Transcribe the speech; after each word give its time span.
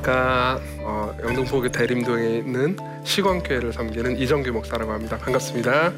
안녕하십니까. 0.00 0.60
어, 0.80 1.14
영등포구 1.22 1.70
대림동에 1.70 2.38
있는 2.38 2.76
시광교회를 3.04 3.72
섬기는 3.72 4.16
이정규 4.16 4.50
목사라고 4.52 4.92
합니다. 4.92 5.18
반갑습니다. 5.18 5.92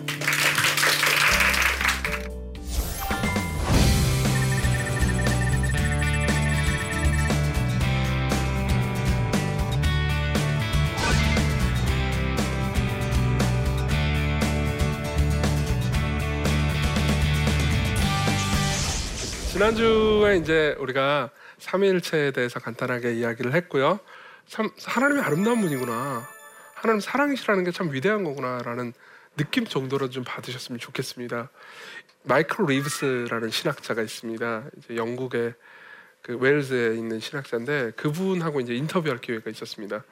지난주에 19.53 20.39
이제 20.39 20.75
우리가 20.81 21.31
삼위일체에 21.63 22.33
대해서 22.33 22.59
간단하게 22.61 23.15
이야기를 23.15 23.55
했고요. 23.55 24.01
참 24.49 24.71
하나님이 24.85 25.21
아름다운 25.21 25.61
분이구나. 25.61 26.29
하나님 26.75 27.01
사랑이시라는 27.01 27.65
게 27.65 27.71
참 27.71 27.93
위대한 27.93 28.25
거구나라는 28.25 28.93
느낌 29.37 29.65
정도로 29.65 30.11
좀 30.11 30.25
받으셨으면 30.25 30.79
좋겠습니다. 30.79 31.49
마이클 32.25 32.67
리브스라는 32.67 33.51
신학자가 33.51 34.03
있습니다. 34.03 34.65
이제 34.77 34.97
영국의 34.97 35.55
그 36.23 36.37
웨일즈에 36.37 36.95
있는 36.97 37.19
신학자인데 37.21 37.93
그분하고 37.97 38.61
이제 38.61 38.75
인터뷰할 38.75 39.21
기회가 39.21 39.51
있었습니다. 39.51 40.05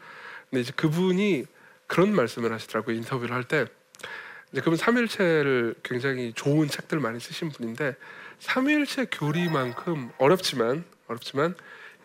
근데 0.49 0.61
이제 0.61 0.73
그분이 0.75 1.47
그런 1.87 2.15
말씀을 2.15 2.53
하시더라고요. 2.53 2.97
인터뷰를 2.97 3.35
할 3.35 3.45
때 3.45 3.67
이제 4.53 4.61
그분 4.61 4.77
삼일체를 4.77 5.77
굉장히 5.83 6.33
좋은 6.35 6.67
책들 6.69 6.99
많이 6.99 7.21
쓰신 7.21 7.51
분인데 7.51 7.95
삼일체 8.41 9.07
교리만큼 9.13 10.11
어렵지만 10.19 10.85
어렵지만 11.11 11.55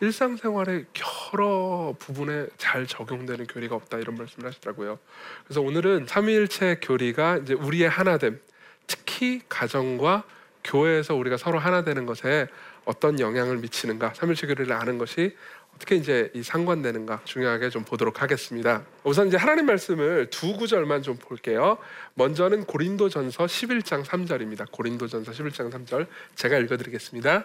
일상생활의 0.00 0.84
여러 1.32 1.94
부분에 1.98 2.48
잘 2.58 2.86
적용되는 2.86 3.46
교리가 3.46 3.74
없다 3.74 3.98
이런 3.98 4.16
말씀을 4.16 4.48
하시더라고요. 4.48 4.98
그래서 5.44 5.62
오늘은 5.62 6.06
삼위일체 6.06 6.80
교리가 6.82 7.38
이제 7.38 7.54
우리의 7.54 7.88
하나됨, 7.88 8.38
특히 8.86 9.40
가정과 9.48 10.24
교회에서 10.64 11.14
우리가 11.14 11.36
서로 11.38 11.58
하나 11.58 11.82
되는 11.82 12.04
것에 12.04 12.48
어떤 12.84 13.18
영향을 13.20 13.56
미치는가, 13.58 14.12
삼일체 14.14 14.46
교리를 14.48 14.70
아는 14.72 14.98
것이 14.98 15.34
어떻게 15.76 15.96
이제 15.96 16.30
이 16.34 16.42
상관되는가 16.42 17.20
중요하게 17.24 17.68
좀 17.68 17.84
보도록 17.84 18.22
하겠습니다. 18.22 18.82
우선 19.04 19.28
이제 19.28 19.36
하나님 19.36 19.66
말씀을 19.66 20.30
두 20.30 20.56
구절만 20.56 21.02
좀 21.02 21.16
볼게요. 21.16 21.76
먼저는 22.14 22.64
고린도전서 22.64 23.44
11장 23.44 24.02
3절입니다. 24.02 24.70
고린도전서 24.70 25.32
11장 25.32 25.70
3절 25.70 26.06
제가 26.34 26.56
읽어드리겠습니다. 26.58 27.44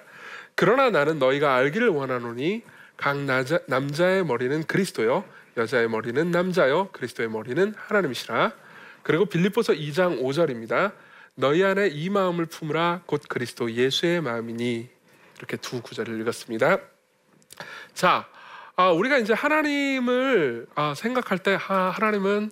그러나 0.55 0.89
나는 0.89 1.19
너희가 1.19 1.55
알기를 1.55 1.89
원하노니 1.89 2.63
각 2.97 3.17
남자의 3.67 4.23
머리는 4.23 4.63
그리스도요 4.63 5.23
여자의 5.57 5.89
머리는 5.89 6.31
남자요 6.31 6.89
그리스도의 6.91 7.29
머리는 7.29 7.73
하나님이시라. 7.77 8.53
그리고 9.03 9.25
빌립보서 9.25 9.73
2장 9.73 10.21
5절입니다. 10.21 10.93
너희 11.35 11.63
안에 11.63 11.87
이 11.87 12.09
마음을 12.09 12.45
품으라 12.45 13.01
곧 13.05 13.23
그리스도 13.27 13.71
예수의 13.71 14.21
마음이니 14.21 14.89
이렇게 15.37 15.57
두 15.57 15.81
구절을 15.81 16.19
읽었습니다. 16.21 16.77
자, 17.93 18.27
아, 18.75 18.91
우리가 18.91 19.17
이제 19.17 19.33
하나님을 19.33 20.67
아, 20.75 20.93
생각할 20.95 21.39
때 21.39 21.57
하, 21.59 21.89
하나님은 21.89 22.51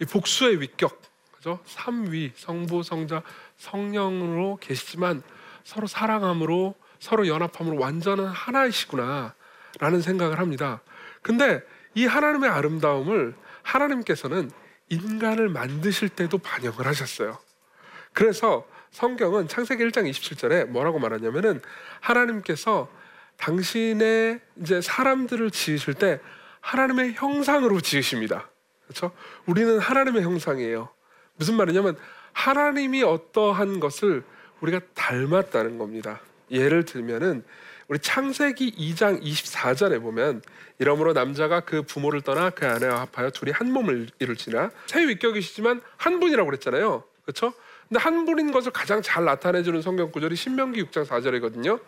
이 0.00 0.04
복수의 0.04 0.60
위격, 0.60 1.00
그죠? 1.32 1.60
삼위, 1.66 2.32
성부, 2.34 2.82
성자, 2.82 3.22
성령으로 3.58 4.58
계시지만 4.60 5.22
서로 5.64 5.86
사랑함으로 5.86 6.74
서로 7.00 7.26
연합함으로 7.26 7.78
완전한 7.78 8.26
하나이시구나 8.26 9.34
라는 9.80 10.00
생각을 10.00 10.38
합니다. 10.38 10.82
근데 11.22 11.62
이 11.94 12.06
하나님의 12.06 12.48
아름다움을 12.50 13.34
하나님께서는 13.62 14.50
인간을 14.88 15.48
만드실 15.48 16.10
때도 16.10 16.38
반영을 16.38 16.86
하셨어요. 16.86 17.38
그래서 18.12 18.66
성경은 18.90 19.48
창세기 19.48 19.82
1장 19.84 20.08
27절에 20.10 20.66
뭐라고 20.66 20.98
말하냐면은 20.98 21.60
하나님께서 22.00 22.90
당신의 23.36 24.40
이제 24.60 24.80
사람들을 24.80 25.50
지으실 25.50 25.94
때 25.94 26.20
하나님의 26.60 27.14
형상으로 27.14 27.80
지으십니다. 27.80 28.50
그렇죠? 28.84 29.12
우리는 29.46 29.78
하나님의 29.78 30.22
형상이에요. 30.22 30.90
무슨 31.36 31.56
말이냐면 31.56 31.96
하나님이 32.32 33.02
어떠한 33.02 33.80
것을 33.80 34.24
우리가 34.60 34.80
닮았다는 34.94 35.78
겁니다. 35.78 36.20
예를 36.50 36.84
들면은 36.84 37.44
우리 37.88 37.98
창세기 37.98 38.72
2장 38.76 39.22
24절에 39.22 40.00
보면 40.00 40.42
이러므로 40.78 41.12
남자가 41.12 41.60
그 41.60 41.82
부모를 41.82 42.22
떠나 42.22 42.50
그 42.50 42.66
아내와 42.66 43.00
합하여 43.12 43.30
둘이 43.30 43.50
한 43.50 43.72
몸을 43.72 44.08
이룰지나 44.20 44.70
새 44.86 45.06
위격이시지만 45.08 45.80
한 45.96 46.20
분이라고 46.20 46.46
그랬잖아요. 46.48 47.02
그렇죠? 47.24 47.52
근데 47.88 48.00
한 48.00 48.24
분인 48.24 48.52
것을 48.52 48.70
가장 48.70 49.02
잘 49.02 49.24
나타내 49.24 49.62
주는 49.62 49.82
성경 49.82 50.12
구절이 50.12 50.36
신명기 50.36 50.84
6장 50.84 51.04
4절이거든요. 51.06 51.80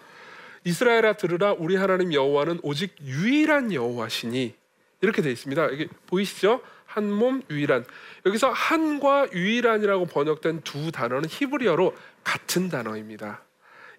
이스라엘아 0.65 1.15
들으라 1.15 1.53
우리 1.53 1.77
하나님 1.77 2.13
여호와는 2.13 2.61
오직 2.63 2.97
유일한 3.03 3.73
여호와시니 3.73 4.55
이렇게 5.01 5.23
되어 5.23 5.33
있습니다. 5.33 5.67
이게 5.69 5.89
보이시죠? 6.07 6.61
한 6.87 7.05
몸 7.05 7.43
유일한. 7.49 7.85
여기서 8.27 8.51
한과 8.51 9.29
유일한이라고 9.33 10.07
번역된 10.07 10.61
두 10.63 10.93
단어는 10.93 11.29
히브리어로 11.29 11.97
같은 12.23 12.69
단어입니다. 12.69 13.43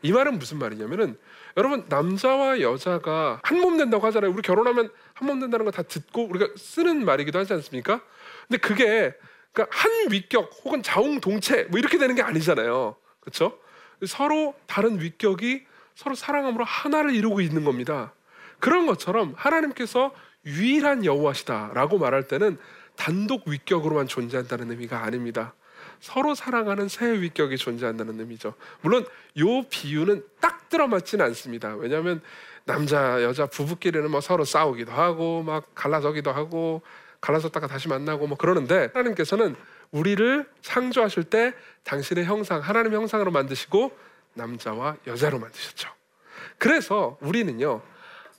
이 0.03 0.11
말은 0.11 0.37
무슨 0.37 0.59
말이냐면은 0.59 1.17
여러분 1.57 1.85
남자와 1.89 2.61
여자가 2.61 3.39
한 3.43 3.59
몸 3.61 3.77
된다고 3.77 4.05
하잖아요. 4.07 4.31
우리 4.31 4.41
결혼하면 4.41 4.89
한 5.13 5.27
몸 5.27 5.39
된다는 5.39 5.65
거 5.65 5.71
다 5.71 5.81
듣고 5.83 6.25
우리가 6.27 6.47
쓰는 6.57 7.05
말이기도 7.05 7.39
하지 7.39 7.53
않습니까? 7.53 8.01
근데 8.47 8.57
그게 8.59 9.13
그러니까 9.53 9.75
한 9.77 9.91
위격 10.11 10.51
혹은 10.63 10.83
자웅동체 10.83 11.67
뭐 11.69 11.79
이렇게 11.79 11.97
되는 11.97 12.13
게 12.15 12.21
아니잖아요. 12.21 12.95
그렇죠? 13.21 13.57
서로 14.05 14.53
다른 14.67 14.99
위격이 14.99 15.65
서로 15.95 16.15
사랑함으로 16.15 16.65
하나를 16.65 17.15
이루고 17.15 17.39
있는 17.41 17.63
겁니다. 17.63 18.13
그런 18.59 18.85
것처럼 18.85 19.33
하나님께서 19.37 20.13
유일한 20.45 21.05
여호와시다라고 21.05 21.99
말할 21.99 22.27
때는 22.27 22.57
단독 22.97 23.47
위격으로만 23.47 24.07
존재한다는 24.07 24.71
의미가 24.71 25.03
아닙니다. 25.03 25.53
서로 26.03 26.35
사랑하는 26.35 26.89
새 26.89 27.21
위격이 27.21 27.55
존재한다는 27.55 28.19
의미죠. 28.19 28.55
물론 28.81 29.05
요 29.39 29.63
비유는 29.69 30.21
딱 30.41 30.67
들어맞지는 30.67 31.23
않습니다. 31.27 31.75
왜냐하면 31.75 32.21
남자 32.65 33.23
여자 33.23 33.45
부부끼리는 33.45 34.11
뭐 34.11 34.19
서로 34.19 34.43
싸우기도 34.43 34.91
하고 34.91 35.43
막 35.43 35.73
갈라서기도 35.75 36.29
하고 36.33 36.81
갈라섰다가 37.21 37.67
다시 37.67 37.87
만나고 37.87 38.27
뭐 38.27 38.37
그러는데 38.37 38.89
하나님께서는 38.93 39.55
우리를 39.91 40.45
창조하실 40.61 41.23
때 41.23 41.53
당신의 41.85 42.25
형상 42.25 42.59
하나님의 42.59 42.97
형상으로 42.99 43.31
만드시고 43.31 43.97
남자와 44.33 44.97
여자로 45.07 45.39
만드셨죠. 45.39 45.87
그래서 46.57 47.17
우리는요 47.21 47.81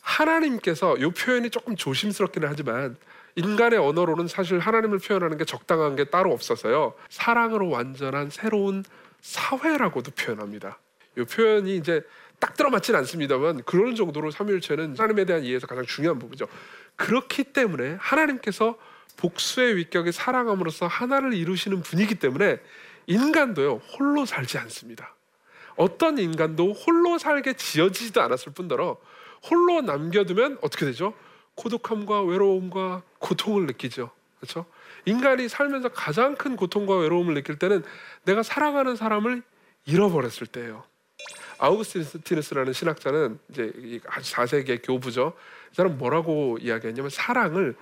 하나님께서 0.03 0.99
이 0.99 1.11
표현이 1.11 1.49
조금 1.49 1.77
조심스럽기는 1.77 2.47
하지만 2.47 2.99
인간의 3.37 3.79
언어로는 3.79 4.29
사실 4.29 4.59
하나님을 4.59 4.99
표현하는 4.99 5.37
게 5.37 5.45
적당한 5.45 5.97
게 5.97 6.05
따로 6.05 6.33
없어서요 6.33 6.95
사랑으로 7.09 7.69
완전한 7.69 8.31
새로운 8.31 8.85
사회라고도 9.21 10.13
표현합니다. 10.13 10.79
이 11.17 11.23
표현이 11.23 11.77
이제 11.77 12.03
딱 12.39 12.55
들어맞진 12.55 12.95
않습니다만 12.95 13.63
그런 13.65 13.95
정도로 13.95 14.31
삼일체는 14.31 14.97
하나님에 14.99 15.25
대한 15.25 15.45
이해에서 15.45 15.67
가장 15.67 15.87
중요한 15.87 16.19
부분이죠. 16.19 16.47
그렇기 16.97 17.45
때문에 17.45 17.97
하나님께서 17.99 18.77
복수의 19.17 19.77
위격에 19.77 20.13
사랑함으로써 20.13 20.87
하나를 20.87 21.35
이루시는 21.35 21.83
분이기 21.83 22.17
때문에 22.17 22.61
인간도요 23.07 23.81
홀로 23.99 24.27
살지 24.27 24.59
않습니다. 24.59 25.15
어떤 25.77 26.19
인간도 26.19 26.73
홀로 26.73 27.19
살게 27.19 27.55
지어지지도 27.55 28.23
않았을 28.23 28.53
뿐더러 28.53 28.99
홀로 29.49 29.81
남겨두면 29.81 30.59
어떻게 30.63 30.87
되죠? 30.87 31.15
고독함과 31.55 32.23
외로움과 32.23 33.03
고통을 33.19 33.67
느끼죠. 33.67 34.11
그렇죠? 34.39 34.67
인간이 35.07 35.49
살면서 35.49 35.91
가장 35.91 36.35
큰 36.35 36.57
고통과 36.57 36.97
외로움을 36.97 37.35
느낄 37.35 37.59
때는 37.59 37.83
내가 38.25 38.43
사랑하는 38.43 38.97
사람을 38.97 39.43
잃어버렸을 39.87 40.47
때예요. 40.47 40.85
아우구스티누스라는 41.59 42.73
신학자는 42.73 43.39
이제 43.51 44.01
아주 44.07 44.33
4세기의 44.35 44.81
교부죠. 44.85 45.35
이 45.73 45.75
사람 45.75 45.99
뭐라고 45.99 46.59
이야기했냐면 46.61 47.11
사랑을 47.11 47.77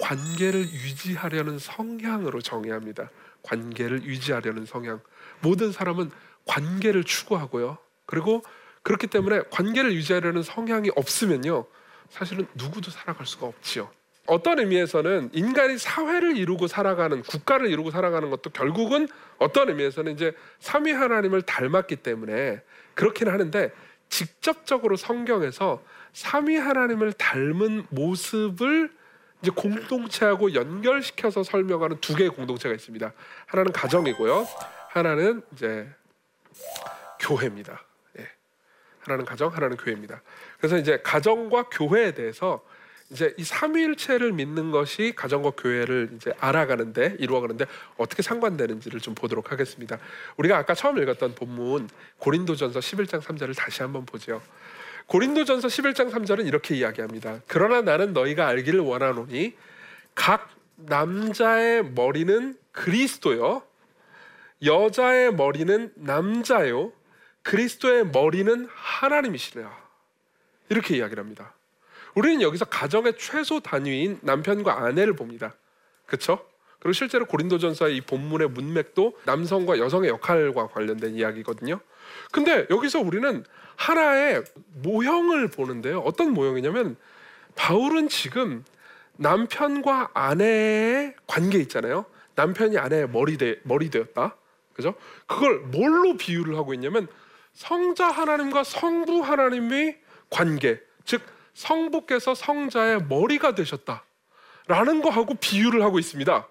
관계를 0.00 0.62
유지하려는 0.62 1.58
성향으로 1.58 2.40
정의합니다. 2.40 3.10
관계를 3.42 4.02
유지하려는 4.02 4.66
성향. 4.66 5.00
모든 5.40 5.72
사람은 5.72 6.10
관계를 6.46 7.04
추구하고요. 7.04 7.78
그리고 8.06 8.42
그렇기 8.82 9.06
때문에 9.06 9.42
관계를 9.50 9.92
유지하려는 9.94 10.42
성향이 10.42 10.90
없으면요. 10.94 11.64
사실은 12.10 12.46
누구도 12.54 12.90
살아갈 12.90 13.26
수가 13.26 13.46
없지요. 13.46 13.90
어떤 14.26 14.58
의미에서는 14.58 15.30
인간이 15.32 15.76
사회를 15.76 16.36
이루고 16.36 16.66
살아가는 16.66 17.22
국가를 17.22 17.70
이루고 17.70 17.90
살아가는 17.90 18.30
것도 18.30 18.50
결국은 18.50 19.06
어떤 19.38 19.68
의미에서는 19.68 20.12
이제 20.12 20.34
삼위 20.60 20.92
하나님을 20.92 21.42
닮았기 21.42 21.96
때문에 21.96 22.62
그렇기는 22.94 23.30
하는데 23.32 23.70
직접적으로 24.08 24.96
성경에서 24.96 25.82
삼위 26.12 26.56
하나님을 26.56 27.12
닮은 27.12 27.86
모습을 27.90 28.90
이제 29.42 29.50
공동체하고 29.54 30.54
연결시켜서 30.54 31.42
설명하는 31.42 31.98
두 32.00 32.14
개의 32.14 32.30
공동체가 32.30 32.74
있습니다. 32.74 33.12
하나는 33.46 33.72
가정이고요. 33.72 34.46
하나는 34.88 35.42
이제 35.52 35.86
교회입니다. 37.20 37.82
예. 39.08 39.12
하나는 39.12 39.24
가정, 39.24 39.48
하나는 39.48 39.76
교회입니다. 39.76 40.22
그래서 40.58 40.76
이제 40.78 41.00
가정과 41.02 41.64
교회에 41.70 42.12
대해서 42.12 42.64
이제 43.10 43.34
이 43.36 43.44
삼위일체를 43.44 44.32
믿는 44.32 44.70
것이 44.70 45.12
가정과 45.14 45.50
교회를 45.50 46.10
이제 46.16 46.32
알아가는데 46.40 47.16
이루어가는데 47.18 47.66
어떻게 47.96 48.22
상관되는지를 48.22 49.00
좀 49.00 49.14
보도록 49.14 49.52
하겠습니다. 49.52 49.98
우리가 50.36 50.56
아까 50.56 50.74
처음 50.74 50.98
읽었던 50.98 51.34
본문 51.34 51.88
고린도전서 52.18 52.80
11장 52.80 53.20
3절을 53.20 53.56
다시 53.56 53.82
한번 53.82 54.06
보죠. 54.06 54.40
고린도전서 55.06 55.68
11장 55.68 56.10
3절은 56.10 56.46
이렇게 56.46 56.74
이야기합니다. 56.76 57.40
그러나 57.46 57.82
나는 57.82 58.14
너희가 58.14 58.46
알기를 58.48 58.80
원하노니 58.80 59.54
각 60.14 60.50
남자의 60.76 61.84
머리는 61.84 62.56
그리스도요 62.72 63.62
여자의 64.64 65.32
머리는 65.34 65.92
남자요 65.94 66.90
그리스도의 67.44 68.06
머리는 68.06 68.68
하나님이시라. 68.74 69.84
이렇게 70.70 70.96
이야기를 70.96 71.22
합니다. 71.22 71.54
우리는 72.14 72.42
여기서 72.42 72.64
가정의 72.64 73.16
최소 73.18 73.60
단위인 73.60 74.18
남편과 74.22 74.84
아내를 74.84 75.14
봅니다. 75.14 75.54
그렇죠? 76.06 76.44
그리고 76.80 76.92
실제로 76.92 77.24
고린도전서의 77.26 77.96
이 77.96 78.00
본문의 78.02 78.50
문맥도 78.50 79.18
남성과 79.24 79.78
여성의 79.78 80.10
역할과 80.10 80.68
관련된 80.68 81.14
이야기거든요. 81.14 81.80
근데 82.30 82.66
여기서 82.70 83.00
우리는 83.00 83.44
하나의 83.76 84.44
모형을 84.82 85.48
보는데요. 85.48 86.00
어떤 86.00 86.32
모형이냐면 86.32 86.96
바울은 87.56 88.08
지금 88.08 88.64
남편과 89.16 90.10
아내의 90.12 91.14
관계 91.26 91.58
있잖아요. 91.60 92.04
남편이 92.34 92.78
아내의 92.78 93.08
머리 93.08 93.38
되, 93.38 93.60
머리 93.62 93.90
되었다. 93.90 94.36
그죠? 94.74 94.94
그걸 95.26 95.60
뭘로 95.60 96.16
비유를 96.16 96.56
하고 96.56 96.74
있냐면 96.74 97.06
성자 97.54 98.08
하나님과 98.08 98.64
성부 98.64 99.20
하나님의 99.20 99.98
관계, 100.30 100.80
즉 101.04 101.22
성부께서 101.54 102.34
성자의 102.34 103.04
머리가 103.08 103.54
되셨다라는 103.54 105.02
거하고 105.02 105.34
비유를 105.34 105.82
하고 105.82 105.98
있습니다. 105.98 106.48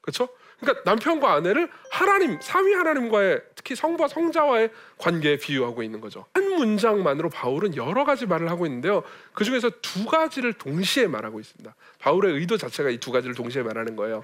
그렇죠? 0.00 0.28
그러니까 0.60 0.82
남편과 0.84 1.32
아내를 1.32 1.68
하나님, 1.90 2.38
삼위 2.40 2.74
하나님과의 2.74 3.42
특히 3.54 3.74
성부와 3.74 4.08
성자와의 4.08 4.70
관계에 4.98 5.36
비유하고 5.36 5.82
있는 5.82 6.00
거죠. 6.00 6.26
한 6.34 6.54
문장만으로 6.54 7.30
바울은 7.30 7.76
여러 7.76 8.04
가지 8.04 8.26
말을 8.26 8.50
하고 8.50 8.66
있는데요. 8.66 9.02
그 9.32 9.44
중에서 9.44 9.70
두 9.82 10.04
가지를 10.06 10.52
동시에 10.52 11.06
말하고 11.08 11.40
있습니다. 11.40 11.74
바울의 11.98 12.34
의도 12.34 12.56
자체가 12.56 12.90
이 12.90 12.98
두 12.98 13.10
가지를 13.10 13.34
동시에 13.34 13.62
말하는 13.62 13.96
거예요. 13.96 14.22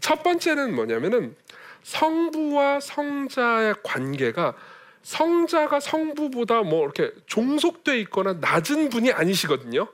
첫 0.00 0.22
번째는 0.22 0.74
뭐냐면은 0.74 1.34
성부와 1.82 2.80
성자의 2.80 3.74
관계가 3.82 4.54
성자가 5.02 5.80
성부보다 5.80 6.62
뭐 6.62 6.84
이렇게 6.84 7.12
종속돼 7.26 8.00
있거나 8.02 8.34
낮은 8.34 8.88
분이 8.88 9.12
아니시거든요. 9.12 9.88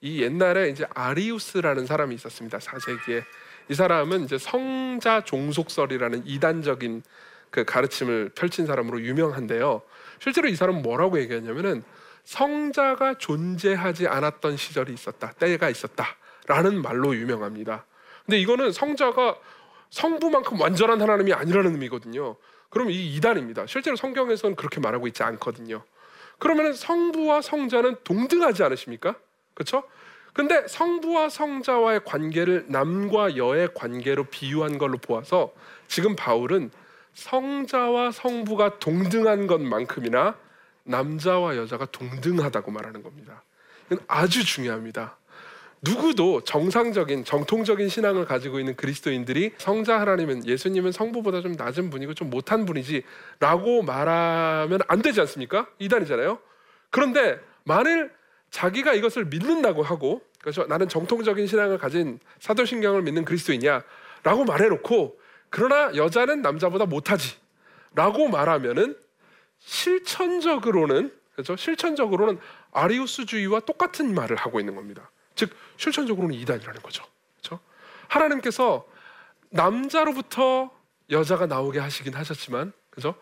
이 0.00 0.22
옛날에 0.22 0.68
이제 0.68 0.86
아리우스라는 0.94 1.86
사람이 1.86 2.14
있었습니다. 2.14 2.58
4세기에 2.58 3.24
이 3.70 3.74
사람은 3.74 4.24
이제 4.24 4.38
성자 4.38 5.24
종속설이라는 5.24 6.22
이단적인 6.26 7.02
그 7.50 7.64
가르침을 7.64 8.30
펼친 8.34 8.66
사람으로 8.66 9.02
유명한데요. 9.02 9.82
실제로 10.20 10.48
이 10.48 10.54
사람은 10.54 10.82
뭐라고 10.82 11.18
얘기했냐면은 11.20 11.82
성자가 12.24 13.14
존재하지 13.18 14.06
않았던 14.06 14.56
시절이 14.56 14.92
있었다, 14.92 15.32
때가 15.32 15.70
있었다라는 15.70 16.82
말로 16.82 17.14
유명합니다. 17.14 17.86
근데 18.26 18.38
이거는 18.38 18.72
성자가 18.72 19.36
성부만큼 19.90 20.60
완전한 20.60 21.00
하나님이 21.00 21.32
아니라는 21.32 21.72
의미거든요. 21.72 22.36
그럼 22.68 22.90
이 22.90 23.14
이단입니다. 23.14 23.66
실제로 23.66 23.96
성경에서는 23.96 24.56
그렇게 24.56 24.80
말하고 24.80 25.06
있지 25.06 25.22
않거든요. 25.22 25.82
그러면 26.38 26.72
성부와 26.72 27.42
성자는 27.42 27.96
동등하지 28.04 28.62
않으십니까? 28.62 29.16
그렇죠? 29.54 29.82
근데 30.32 30.68
성부와 30.68 31.30
성자와의 31.30 32.04
관계를 32.04 32.66
남과 32.68 33.36
여의 33.36 33.68
관계로 33.74 34.24
비유한 34.24 34.78
걸로 34.78 34.98
보아서 34.98 35.52
지금 35.88 36.14
바울은 36.14 36.70
성자와 37.14 38.12
성부가 38.12 38.78
동등한 38.78 39.48
것만큼이나 39.48 40.36
남자와 40.84 41.56
여자가 41.56 41.86
동등하다고 41.86 42.70
말하는 42.70 43.02
겁니다. 43.02 43.42
이건 43.86 43.98
아주 44.06 44.44
중요합니다. 44.44 45.16
누구도 45.82 46.42
정상적인 46.42 47.24
정통적인 47.24 47.88
신앙을 47.88 48.24
가지고 48.24 48.58
있는 48.58 48.74
그리스도인들이 48.74 49.52
성자 49.58 50.00
하나님은 50.00 50.46
예수님은 50.46 50.92
성부보다 50.92 51.40
좀 51.40 51.52
낮은 51.52 51.90
분이고 51.90 52.14
좀 52.14 52.30
못한 52.30 52.64
분이지라고 52.64 53.82
말하면 53.82 54.80
안 54.88 55.02
되지 55.02 55.20
않습니까? 55.20 55.68
이단이잖아요. 55.78 56.38
그런데 56.90 57.38
만일 57.64 58.10
자기가 58.50 58.94
이것을 58.94 59.26
믿는다고 59.26 59.82
하고 59.82 60.22
그래서 60.40 60.66
나는 60.66 60.88
정통적인 60.88 61.46
신앙을 61.46 61.78
가진 61.78 62.18
사도신경을 62.40 63.02
믿는 63.02 63.24
그리스도이냐라고 63.24 64.44
말해놓고 64.46 65.18
그러나 65.50 65.94
여자는 65.94 66.42
남자보다 66.42 66.86
못하지라고 66.86 68.28
말하면은 68.30 68.96
실천적으로는 69.58 71.12
그렇죠? 71.32 71.56
실천적으로는 71.56 72.38
아리우스주의와 72.72 73.60
똑같은 73.60 74.14
말을 74.14 74.36
하고 74.36 74.60
있는 74.60 74.74
겁니다. 74.74 75.10
즉 75.38 75.54
실천적으로는 75.76 76.34
이단이라는 76.34 76.82
거죠. 76.82 77.04
그렇죠? 77.40 77.60
하나님께서 78.08 78.84
남자로부터 79.50 80.70
여자가 81.10 81.46
나오게 81.46 81.78
하시긴 81.78 82.14
하셨지만 82.14 82.72
그죠? 82.90 83.14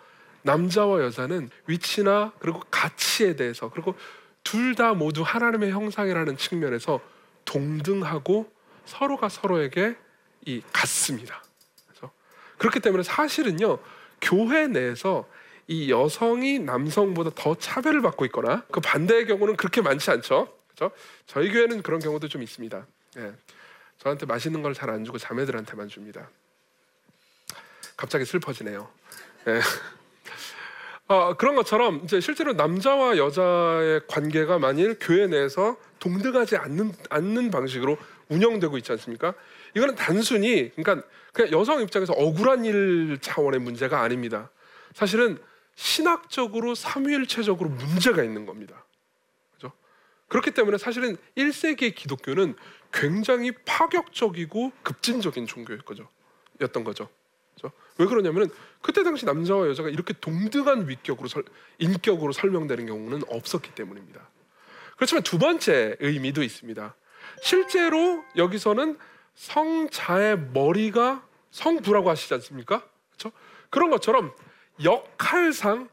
남자와 0.42 1.02
여자는 1.02 1.50
위치나 1.66 2.32
그리고 2.38 2.62
가치에 2.70 3.36
대해서 3.36 3.68
그리고 3.68 3.94
둘 4.42 4.74
다 4.74 4.94
모두 4.94 5.22
하나님의 5.22 5.72
형상이라는 5.72 6.36
측면에서 6.36 7.00
동등하고 7.44 8.50
서로가 8.86 9.28
서로에게 9.28 9.96
이 10.46 10.62
같습니다. 10.72 11.43
그래서 11.86 12.10
그렇기 12.56 12.81
때문에 12.81 13.02
사실은요 13.02 13.79
교회 14.20 14.69
내에서 14.69 15.29
이 15.69 15.91
여성이 15.91 16.60
남성보다 16.60 17.31
더 17.34 17.55
차별을 17.56 18.00
받고 18.02 18.24
있거나 18.26 18.64
그 18.70 18.81
반대의 18.81 19.26
경우는 19.26 19.56
그렇게 19.56 19.82
많지 19.82 20.10
않죠. 20.10 20.56
그렇죠? 20.76 20.94
저희 21.26 21.50
교회는 21.50 21.82
그런 21.82 22.00
경우도 22.00 22.28
좀 22.28 22.42
있습니다. 22.42 22.86
예. 23.18 23.32
저한테 23.98 24.26
맛있는 24.26 24.62
걸 24.62 24.74
잘 24.74 24.90
안 24.90 25.04
주고 25.04 25.18
자매들한테만 25.18 25.88
줍니다. 25.88 26.28
갑자기 27.96 28.24
슬퍼지네요. 28.26 28.88
예. 29.48 29.60
어, 31.08 31.34
그런 31.36 31.54
것처럼 31.54 32.00
이제 32.04 32.20
실제로 32.20 32.52
남자와 32.52 33.16
여자의 33.16 34.00
관계가 34.08 34.58
만일 34.58 34.96
교회 35.00 35.26
내에서 35.26 35.76
동등하지 36.00 36.56
않는 36.56 36.92
않는 37.10 37.50
방식으로 37.50 37.96
운영되고 38.28 38.76
있지 38.78 38.92
않습니까? 38.92 39.32
이거는 39.74 39.94
단순히 39.94 40.72
그러니까 40.74 41.06
그냥 41.32 41.52
여성 41.52 41.80
입장에서 41.80 42.12
억울한 42.12 42.64
일 42.64 43.18
차원의 43.20 43.60
문제가 43.60 44.02
아닙니다. 44.02 44.50
사실은 44.94 45.38
신학적으로 45.76 46.74
삼위일체적으로 46.74 47.70
문제가 47.70 48.24
있는 48.24 48.44
겁니다. 48.44 48.84
그렇기 50.28 50.52
때문에 50.52 50.78
사실은 50.78 51.16
1세기의 51.36 51.94
기독교는 51.94 52.56
굉장히 52.92 53.52
파격적이고 53.64 54.72
급진적인 54.82 55.46
종교였 55.46 55.84
거죠. 55.84 56.08
였던 56.60 56.84
거죠. 56.84 57.08
그렇죠? 57.54 57.76
왜 57.98 58.06
그러냐면은 58.06 58.48
그때 58.82 59.02
당시 59.02 59.24
남자와 59.24 59.68
여자가 59.68 59.88
이렇게 59.88 60.14
동등한 60.14 60.88
위격으로 60.88 61.28
설, 61.28 61.44
인격으로 61.78 62.32
설명되는 62.32 62.86
경우는 62.86 63.22
없었기 63.28 63.74
때문입니다. 63.74 64.28
그렇지만 64.96 65.22
두 65.22 65.38
번째 65.38 65.96
의미도 66.00 66.42
있습니다. 66.42 66.94
실제로 67.42 68.24
여기서는 68.36 68.98
성자의 69.34 70.38
머리가 70.52 71.26
성부라고 71.50 72.10
하시지 72.10 72.32
않습니까? 72.34 72.86
그렇죠? 73.10 73.36
그런 73.70 73.90
것처럼 73.90 74.32
역할상 74.82 75.88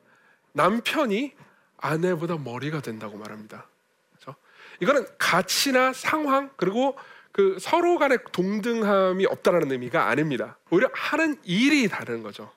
남편이 0.54 1.34
아내보다 1.78 2.38
머리가 2.38 2.82
된다고 2.82 3.18
말합니다. 3.18 3.68
이거는 4.80 5.06
가치나 5.18 5.94
상황 5.94 6.50
그리고 6.56 6.98
그 7.32 7.58
서로 7.60 7.98
간의 7.98 8.20
동등함이 8.32 9.26
없다라는 9.26 9.72
의미가 9.72 10.08
아닙니다. 10.08 10.58
오히려 10.70 10.90
하는 10.94 11.38
일이 11.44 11.88
다른 11.88 12.22
거죠. 12.22 12.52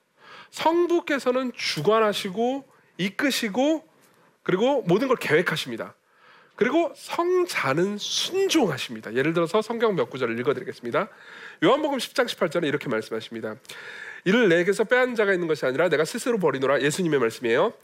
성부께서는 0.51 1.53
주관하시고 1.55 2.69
이끄시고 2.99 3.89
그리고 4.43 4.83
모든 4.83 5.09
걸 5.09 5.17
계획하십니다. 5.17 5.95
그리고 6.57 6.93
성자는 6.97 7.99
순종하십니다. 7.99 9.15
예를 9.15 9.35
들어서 9.35 9.61
성경 9.61 9.95
몇 9.95 10.09
구절을 10.09 10.39
읽어드리겠습니다. 10.41 11.09
요한복음 11.63 11.99
10장 11.99 12.27
18절에 12.27 12.67
이렇게 12.67 12.89
말씀하십니다. 12.89 13.57
이를 14.25 14.49
내게서 14.49 14.85
빼앗는 14.85 15.15
자가 15.15 15.33
있는 15.33 15.49
것이 15.49 15.67
아니라 15.67 15.89
내가 15.89 16.05
스스로 16.05 16.39
버리노라 16.39 16.81
예수님의 16.81 17.21
말씀이에요. 17.21 17.75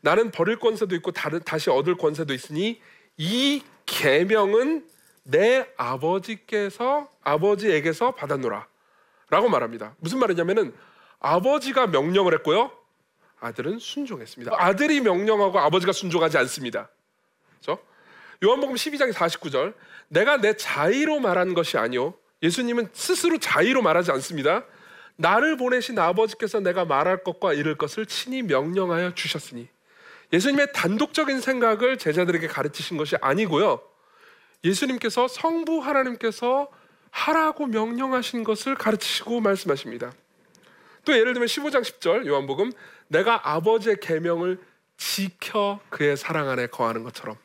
나는 0.00 0.30
버릴 0.30 0.58
권세도 0.58 0.94
있고 0.96 1.10
다시 1.12 1.70
얻을 1.70 1.96
권세도 1.96 2.32
있으니 2.32 2.80
이 3.18 3.62
계명은 3.90 4.86
내 5.24 5.66
아버지께서 5.76 7.08
아버지에게서 7.22 8.12
받았노라라고 8.12 9.48
말합니다. 9.50 9.94
무슨 9.98 10.18
말이냐면은 10.20 10.72
아버지가 11.18 11.88
명령을 11.88 12.32
했고요. 12.34 12.70
아들은 13.40 13.78
순종했습니다. 13.78 14.52
아들이 14.56 15.00
명령하고 15.00 15.58
아버지가 15.58 15.92
순종하지 15.92 16.38
않습니다. 16.38 16.88
그렇죠? 17.60 17.82
요한복음 18.44 18.76
12장 18.76 19.12
49절 19.12 19.74
내가 20.08 20.36
내 20.38 20.56
자의로 20.56 21.20
말한 21.20 21.54
것이 21.54 21.76
아니요 21.76 22.14
예수님은 22.42 22.90
스스로 22.92 23.38
자의로 23.38 23.82
말하지 23.82 24.12
않습니다. 24.12 24.64
나를 25.16 25.56
보내신 25.56 25.98
아버지께서 25.98 26.60
내가 26.60 26.84
말할 26.84 27.22
것과 27.24 27.52
이를 27.52 27.76
것을 27.76 28.06
친히 28.06 28.42
명령하여 28.42 29.14
주셨으니 29.14 29.68
예수님의 30.32 30.72
단독적인 30.72 31.40
생각을 31.40 31.98
제자들에게 31.98 32.46
가르치신 32.46 32.96
것이 32.96 33.16
아니고요. 33.20 33.80
예수님께서 34.64 35.28
성부 35.28 35.80
하나님께서 35.80 36.68
하라고 37.10 37.66
명령하신 37.66 38.44
것을 38.44 38.74
가르치시고 38.74 39.40
말씀하십니다. 39.40 40.12
또 41.04 41.16
예를 41.16 41.32
들면 41.32 41.46
15장 41.46 41.82
10절 41.82 42.26
요한복음 42.26 42.72
내가 43.08 43.50
아버지의 43.50 43.96
계명을 44.00 44.58
지켜 44.96 45.80
그의 45.88 46.16
사랑 46.16 46.48
안에 46.48 46.66
거하는 46.66 47.02
것처럼 47.02 47.36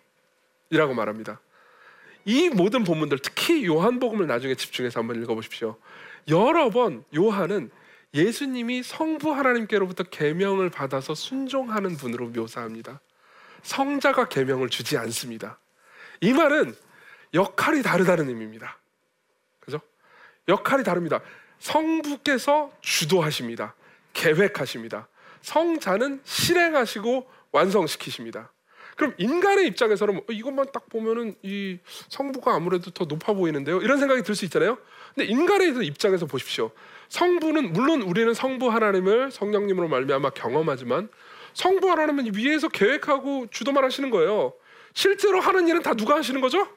이라고 0.69 0.93
말합니다. 0.93 1.39
이 2.25 2.49
모든 2.49 2.83
본문들 2.83 3.19
특히 3.19 3.65
요한복음을 3.65 4.27
나중에 4.27 4.55
집중해서 4.55 4.99
한번 4.99 5.21
읽어 5.21 5.35
보십시오. 5.35 5.77
여러 6.27 6.69
번 6.69 7.03
요한은 7.15 7.71
예수님이 8.15 8.81
성부 8.81 9.33
하나님께로부터 9.33 10.05
계명을 10.05 10.69
받아서 10.69 11.13
순종하는 11.13 11.97
분으로 11.97 12.29
묘사합니다. 12.29 13.01
성자가 13.61 14.29
계명을 14.29 14.69
주지 14.69 14.97
않습니다. 14.97 15.59
이 16.21 16.31
말은 16.31 16.75
역할이 17.33 17.83
다르다는 17.83 18.29
의미입니다. 18.29 18.77
그죠? 19.59 19.81
역할이 20.47 20.83
다릅니다. 20.85 21.19
성부께서 21.59 22.71
주도하십니다. 22.79 23.75
계획하십니다. 24.13 25.09
성자는 25.41 26.21
실행하시고 26.23 27.29
완성시키십니다. 27.51 28.49
그럼 28.95 29.13
인간의 29.17 29.67
입장에서는 29.67 30.13
뭐 30.15 30.23
이것만 30.29 30.67
딱 30.73 30.87
보면은 30.89 31.35
이 31.43 31.79
성부가 32.09 32.55
아무래도 32.55 32.91
더 32.91 33.05
높아 33.05 33.33
보이는데요. 33.33 33.81
이런 33.81 33.99
생각이 33.99 34.23
들 34.23 34.35
수 34.35 34.45
있잖아요. 34.45 34.77
근데 35.13 35.29
인간의 35.29 35.85
입장에서 35.85 36.25
보십시오. 36.25 36.71
성부는 37.09 37.73
물론 37.73 38.01
우리는 38.01 38.33
성부 38.33 38.69
하나님을 38.71 39.31
성령님으로 39.31 39.87
말미암아 39.87 40.31
경험하지만 40.31 41.09
성부 41.53 41.89
하나님은 41.89 42.35
위에서 42.35 42.67
계획하고 42.69 43.47
주도만 43.51 43.83
하시는 43.83 44.09
거예요. 44.09 44.53
실제로 44.93 45.39
하는 45.39 45.67
일은 45.67 45.81
다 45.81 45.93
누가 45.93 46.15
하시는 46.15 46.39
거죠? 46.41 46.67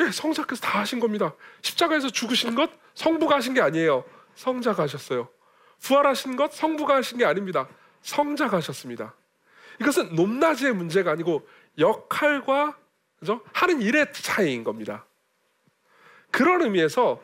예, 0.00 0.10
성자께서 0.10 0.60
다 0.60 0.80
하신 0.80 1.00
겁니다. 1.00 1.34
십자가에서 1.62 2.10
죽으신 2.10 2.54
것 2.54 2.70
성부가 2.94 3.36
하신 3.36 3.54
게 3.54 3.60
아니에요. 3.62 4.04
성자가 4.34 4.82
하셨어요. 4.82 5.28
부활하신 5.80 6.36
것 6.36 6.52
성부가 6.52 6.96
하신 6.96 7.18
게 7.18 7.24
아닙니다. 7.24 7.68
성자가 8.02 8.58
하셨습니다. 8.58 9.14
이것은 9.80 10.14
높낮이의 10.14 10.72
문제가 10.72 11.12
아니고 11.12 11.46
역할과 11.78 12.76
그죠? 13.18 13.40
하는 13.52 13.80
일의 13.80 14.12
차이인 14.12 14.64
겁니다. 14.64 15.04
그런 16.30 16.62
의미에서 16.62 17.20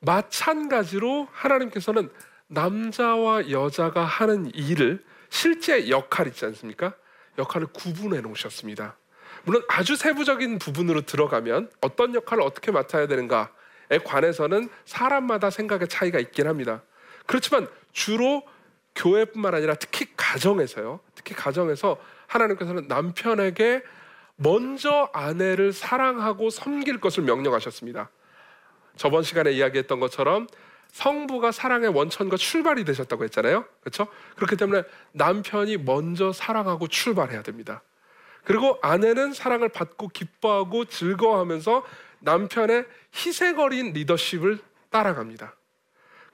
마찬가지로 0.00 1.28
하나님께서는 1.30 2.10
남자와 2.48 3.50
여자가 3.50 4.04
하는 4.04 4.50
일을 4.54 5.04
실제 5.28 5.88
역할 5.88 6.26
있지 6.28 6.44
않습니까? 6.46 6.94
역할을 7.38 7.68
구분해 7.68 8.20
놓으셨습니다. 8.20 8.96
물론 9.44 9.62
아주 9.68 9.96
세부적인 9.96 10.58
부분으로 10.58 11.02
들어가면 11.02 11.70
어떤 11.80 12.14
역할을 12.14 12.42
어떻게 12.42 12.72
맡아야 12.72 13.06
되는가에 13.06 13.98
관해서는 14.04 14.68
사람마다 14.84 15.50
생각의 15.50 15.88
차이가 15.88 16.18
있긴 16.18 16.48
합니다. 16.48 16.82
그렇지만 17.26 17.68
주로 17.92 18.42
교회뿐만 18.98 19.54
아니라 19.54 19.74
특히 19.74 20.06
가정에서요. 20.16 21.00
특히 21.14 21.34
가정에서 21.34 21.96
하나님께서는 22.26 22.88
남편에게 22.88 23.82
먼저 24.36 25.08
아내를 25.12 25.72
사랑하고 25.72 26.50
섬길 26.50 27.00
것을 27.00 27.22
명령하셨습니다. 27.22 28.10
저번 28.96 29.22
시간에 29.22 29.52
이야기했던 29.52 30.00
것처럼 30.00 30.48
성부가 30.88 31.52
사랑의 31.52 31.90
원천과 31.90 32.36
출발이 32.36 32.84
되셨다고 32.84 33.24
했잖아요. 33.24 33.64
그렇죠? 33.80 34.08
그렇기 34.36 34.56
때문에 34.56 34.82
남편이 35.12 35.78
먼저 35.78 36.32
사랑하고 36.32 36.88
출발해야 36.88 37.42
됩니다. 37.42 37.82
그리고 38.44 38.78
아내는 38.82 39.32
사랑을 39.32 39.68
받고 39.68 40.08
기뻐하고 40.08 40.86
즐거워하면서 40.86 41.84
남편의 42.20 42.86
희생 43.14 43.58
어린 43.58 43.92
리더십을 43.92 44.58
따라갑니다. 44.90 45.54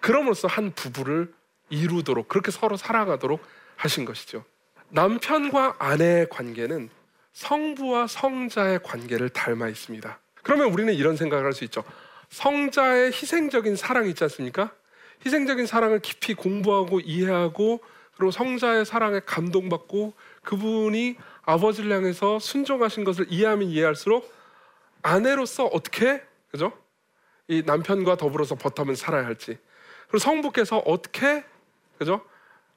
그럼으로써 0.00 0.48
한 0.48 0.72
부부를 0.72 1.32
이루도록 1.70 2.28
그렇게 2.28 2.50
서로 2.50 2.76
살아가도록 2.76 3.44
하신 3.76 4.04
것이죠. 4.04 4.44
남편과 4.90 5.76
아내의 5.78 6.28
관계는 6.28 6.90
성부와 7.32 8.06
성자의 8.06 8.80
관계를 8.82 9.28
닮아 9.28 9.68
있습니다. 9.68 10.18
그러면 10.42 10.72
우리는 10.72 10.92
이런 10.94 11.16
생각을 11.16 11.44
할 11.44 11.52
수 11.52 11.64
있죠. 11.64 11.82
성자의 12.30 13.12
희생적인 13.12 13.76
사랑 13.76 14.06
있지 14.06 14.24
않습니까? 14.24 14.72
희생적인 15.24 15.66
사랑을 15.66 16.00
깊이 16.00 16.34
공부하고 16.34 17.00
이해하고 17.00 17.80
그리고 18.16 18.30
성자의 18.30 18.84
사랑에 18.84 19.20
감동받고 19.24 20.12
그분이 20.42 21.16
아버지를 21.42 21.92
향해서 21.92 22.38
순종하신 22.38 23.04
것을 23.04 23.26
이해하면 23.28 23.68
이해할수록 23.68 24.32
아내로서 25.02 25.66
어떻게 25.66 26.22
그죠? 26.50 26.72
이 27.48 27.62
남편과 27.64 28.16
더불어서 28.16 28.54
버텀을 28.54 28.96
살아야 28.96 29.26
할지 29.26 29.58
그리고 30.08 30.18
성부께서 30.18 30.78
어떻게 30.78 31.44
그죠? 31.98 32.24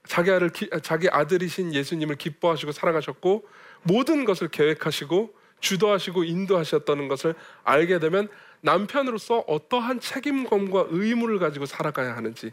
자기 0.08 0.32
아들 0.32 0.50
자기 0.82 1.10
아들이신 1.10 1.74
예수님을 1.74 2.16
기뻐하시고 2.16 2.72
사랑하셨고 2.72 3.48
모든 3.84 4.26
것을 4.26 4.48
계획하시고 4.48 5.36
주도하시고 5.60 6.24
인도하셨다는 6.24 7.08
것을 7.08 7.36
알게 7.64 8.00
되면 8.00 8.30
남편으로서 8.62 9.40
어떠한 9.48 10.00
책임감과 10.00 10.88
의무를 10.90 11.40
가지고 11.40 11.66
살아가야 11.66 12.16
하는지 12.16 12.52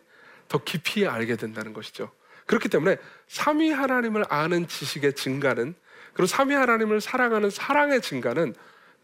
더 0.49 0.63
깊이 0.63 1.07
알게 1.07 1.37
된다는 1.37 1.73
것이죠. 1.73 2.11
그렇기 2.47 2.69
때문에 2.69 2.97
삼위 3.27 3.71
하나님을 3.71 4.25
아는 4.29 4.69
지식의 4.69 5.15
증가는 5.15 5.75
그리고 6.13 6.27
삼위 6.27 6.55
하나님을 6.55 7.01
사랑하는 7.01 7.51
사랑의 7.51 8.01
증가는 8.03 8.55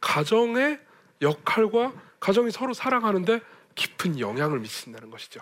가정의 0.00 0.79
역할과 1.23 1.93
가정이 2.21 2.50
서로 2.50 2.75
사랑하는데 2.75 3.40
깊은 3.75 4.21
영향을 4.21 4.61
미친다는 4.61 5.11
것이죠. 5.11 5.40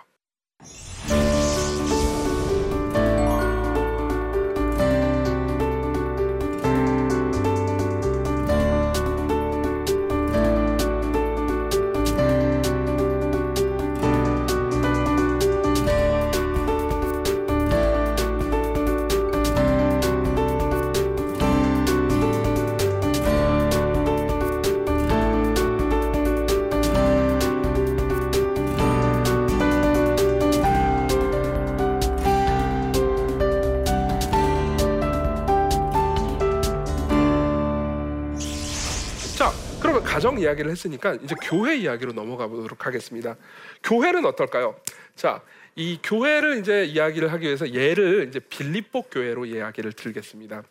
이야기를 40.39 40.71
했으니까 40.71 41.15
이제 41.15 41.35
교회 41.41 41.77
이야기로 41.77 42.13
넘어가 42.13 42.47
보도록 42.47 42.85
하겠습니다. 42.85 43.35
교회는 43.83 44.25
어떨까요? 44.25 44.79
자, 45.15 45.41
이 45.75 45.99
교회를 46.03 46.59
이제 46.59 46.85
이야기를 46.85 47.31
하기 47.33 47.45
위해서 47.45 47.71
예를 47.71 48.27
이제 48.27 48.39
빌립보 48.39 49.03
교회로 49.03 49.45
이야기를 49.45 49.93
들겠습니다. 49.93 50.63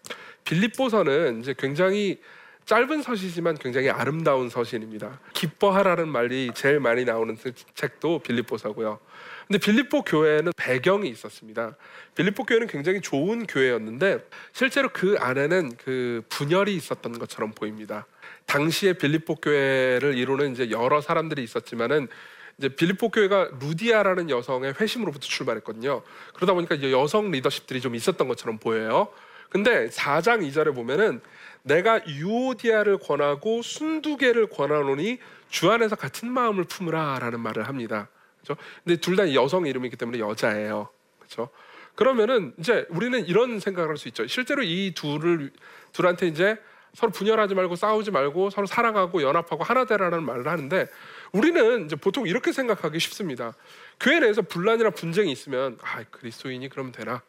빌립보서는 0.44 1.40
이제 1.40 1.54
굉장히 1.56 2.20
짧은 2.66 3.00
서시지만 3.00 3.56
굉장히 3.56 3.88
아름다운 3.88 4.50
서신입니다. 4.50 5.20
기뻐하라는 5.32 6.08
말이 6.08 6.50
제일 6.54 6.80
많이 6.80 7.06
나오는 7.06 7.34
책도 7.74 8.18
빌립보서고요. 8.18 8.98
근데 9.46 9.58
빌립보 9.58 10.02
교회는 10.02 10.52
배경이 10.54 11.08
있었습니다. 11.08 11.74
빌립보 12.14 12.44
교회는 12.44 12.66
굉장히 12.66 13.00
좋은 13.00 13.46
교회였는데 13.46 14.28
실제로 14.52 14.90
그 14.92 15.16
안에는 15.18 15.78
그 15.82 16.22
분열이 16.28 16.76
있었던 16.76 17.18
것처럼 17.18 17.52
보입니다. 17.52 18.04
당시에 18.48 18.94
빌립보 18.94 19.36
교회를 19.36 20.16
이루는 20.16 20.52
이제 20.52 20.70
여러 20.70 21.00
사람들이 21.00 21.44
있었지만은 21.44 22.08
이제 22.56 22.70
빌립보 22.70 23.10
교회가 23.10 23.50
루디아라는 23.60 24.30
여성의 24.30 24.74
회심으로부터 24.80 25.26
출발했거든요. 25.26 26.02
그러다 26.34 26.54
보니까 26.54 26.74
이제 26.74 26.90
여성 26.90 27.30
리더십들이 27.30 27.80
좀 27.80 27.94
있었던 27.94 28.26
것처럼 28.26 28.58
보여요. 28.58 29.08
근데 29.50 29.88
4장 29.88 30.40
2절에 30.48 30.74
보면은 30.74 31.20
내가 31.62 32.04
유오디아를 32.06 32.98
권하고 32.98 33.62
순두개를 33.62 34.48
권하노니 34.48 35.18
주 35.50 35.70
안에서 35.70 35.94
같은 35.94 36.30
마음을 36.30 36.64
품으라라는 36.64 37.40
말을 37.40 37.68
합니다. 37.68 38.08
그렇죠? 38.42 38.60
근데 38.82 38.98
둘 38.98 39.16
다 39.16 39.32
여성 39.34 39.66
이름이기 39.66 39.96
때문에 39.96 40.18
여자예요. 40.18 40.88
그렇죠? 41.18 41.50
그러면은 41.94 42.54
이제 42.58 42.86
우리는 42.88 43.26
이런 43.26 43.60
생각을 43.60 43.90
할 43.90 43.96
수 43.98 44.08
있죠. 44.08 44.26
실제로 44.26 44.62
이 44.62 44.92
둘을 44.94 45.50
둘한테 45.92 46.28
이제 46.28 46.56
서로 46.98 47.12
분열하지 47.12 47.54
말고 47.54 47.76
싸우지 47.76 48.10
말고 48.10 48.50
서로 48.50 48.66
사랑하고 48.66 49.22
연합하고 49.22 49.62
하나 49.62 49.84
되라는 49.84 50.24
말을 50.24 50.48
하는데 50.48 50.88
우리는 51.30 51.84
이제 51.84 51.94
보통 51.94 52.26
이렇게 52.26 52.50
생각하기 52.50 52.98
쉽습니다. 52.98 53.54
교회 54.00 54.18
내에서 54.18 54.42
분란이나 54.42 54.90
분쟁이 54.90 55.30
있으면 55.30 55.78
아 55.80 56.02
그리스도인이 56.10 56.68
그러면 56.68 56.90
되나 56.90 57.22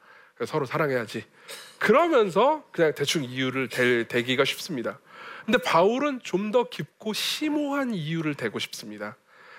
서로 0.47 0.65
사랑해야지. 0.65 1.23
그러면서 1.77 2.63
그냥 2.71 2.95
대충 2.95 3.23
이유를 3.23 3.69
대, 3.69 4.07
대기가 4.07 4.43
쉽습니다. 4.43 4.97
근데 5.45 5.59
바울은 5.59 6.21
좀 6.23 6.49
더 6.51 6.67
깊고 6.67 7.13
심오한 7.13 7.93
이유를 7.93 8.33
대고 8.33 8.57
싶습니다. 8.57 9.17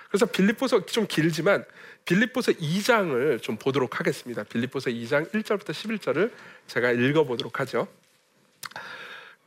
그래서 0.08 0.26
빌립보서 0.26 0.86
좀 0.86 1.06
길지만 1.06 1.64
빌립보서 2.04 2.50
2장을 2.50 3.40
좀 3.40 3.56
보도록 3.56 4.00
하겠습니다. 4.00 4.42
빌립보서 4.42 4.90
2장 4.90 5.30
1절부터 5.30 5.70
11절을 5.70 6.32
제가 6.66 6.90
읽어 6.90 7.22
보도록 7.22 7.60
하죠. 7.60 7.86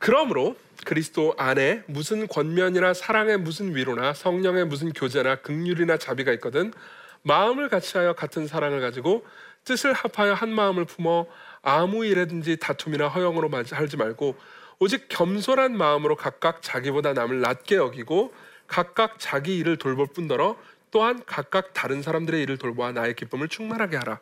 그러므로 0.04 0.54
그리스도 0.84 1.32
안에 1.38 1.82
무슨 1.86 2.28
권면이나 2.28 2.92
사랑의 2.92 3.38
무슨 3.38 3.74
위로나 3.74 4.12
성령의 4.12 4.66
무슨 4.66 4.92
교제나 4.92 5.36
극률이나 5.36 5.96
자비가 5.96 6.30
있거든 6.34 6.74
마음을 7.22 7.70
같이하여 7.70 8.12
같은 8.12 8.46
사랑을 8.46 8.82
가지고 8.82 9.24
뜻을 9.64 9.94
합하여 9.94 10.34
한 10.34 10.50
마음을 10.50 10.84
품어 10.84 11.26
아무 11.62 12.04
일에든지 12.04 12.58
다툼이나 12.58 13.08
허영으로 13.08 13.48
하지 13.70 13.96
말고 13.96 14.36
오직 14.78 15.08
겸손한 15.08 15.74
마음으로 15.74 16.16
각각 16.16 16.60
자기보다 16.60 17.14
남을 17.14 17.40
낮게 17.40 17.76
여기고 17.76 18.34
각각 18.66 19.14
자기 19.18 19.56
일을 19.56 19.78
돌볼 19.78 20.08
뿐더러 20.08 20.58
또한 20.90 21.22
각각 21.24 21.72
다른 21.72 22.02
사람들의 22.02 22.42
일을 22.42 22.58
돌보아 22.58 22.92
나의 22.92 23.16
기쁨을 23.16 23.48
충만하게 23.48 23.96
하라. 23.96 24.20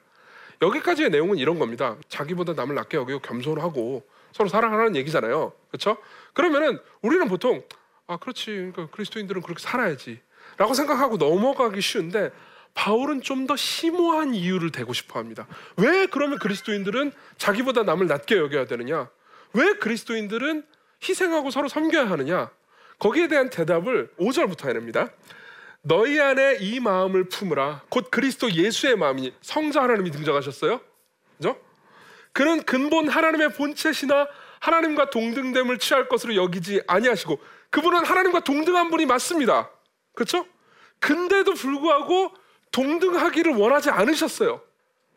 여기까지의 0.62 1.10
내용은 1.10 1.38
이런 1.38 1.58
겁니다. 1.58 1.96
자기보다 2.08 2.52
남을 2.52 2.76
낮게 2.76 2.96
여기고 2.98 3.18
겸손하고 3.18 4.06
서로 4.32 4.48
사랑하라는 4.48 4.96
얘기잖아요. 4.96 5.52
그렇죠? 5.68 5.96
그러면은 6.34 6.78
우리는 7.02 7.26
보통 7.28 7.62
아 8.06 8.16
그렇지 8.16 8.46
그러니까 8.46 8.88
그리스도인들은 8.88 9.42
그렇게 9.42 9.62
살아야지라고 9.62 10.74
생각하고 10.74 11.16
넘어가기 11.16 11.80
쉬운데 11.80 12.30
바울은 12.74 13.20
좀 13.20 13.46
더 13.46 13.56
심오한 13.56 14.34
이유를 14.34 14.70
대고 14.70 14.92
싶어 14.92 15.18
합니다. 15.18 15.46
왜 15.76 16.06
그러면 16.06 16.38
그리스도인들은 16.38 17.12
자기보다 17.36 17.82
남을 17.82 18.06
낮게 18.06 18.36
여겨야 18.36 18.66
되느냐? 18.66 19.10
왜 19.52 19.74
그리스도인들은 19.74 20.64
희생하고 21.06 21.50
서로 21.50 21.68
섬겨야 21.68 22.08
하느냐? 22.10 22.50
거기에 22.98 23.28
대한 23.28 23.50
대답을 23.50 24.12
5절부터 24.18 24.68
해냅니다. 24.68 25.10
너희 25.82 26.20
안에 26.20 26.58
이 26.60 26.78
마음을 26.78 27.24
품으라. 27.24 27.82
곧 27.88 28.08
그리스도 28.10 28.50
예수의 28.52 28.96
마음이 28.96 29.34
성자 29.40 29.82
하나님이 29.82 30.12
등장하셨어요. 30.12 30.80
그죠? 31.36 31.58
그는 32.32 32.62
근본 32.62 33.08
하나님의 33.08 33.52
본체시나 33.52 34.26
하나님과 34.60 35.10
동등됨을 35.10 35.78
취할 35.78 36.08
것으로 36.08 36.36
여기지 36.36 36.82
아니하시고 36.86 37.38
그분은 37.70 38.04
하나님과 38.04 38.40
동등한 38.40 38.90
분이 38.90 39.06
맞습니다. 39.06 39.70
그렇죠? 40.14 40.46
근데도 41.00 41.54
불구하고 41.54 42.32
동등하기를 42.70 43.54
원하지 43.54 43.90
않으셨어요. 43.90 44.60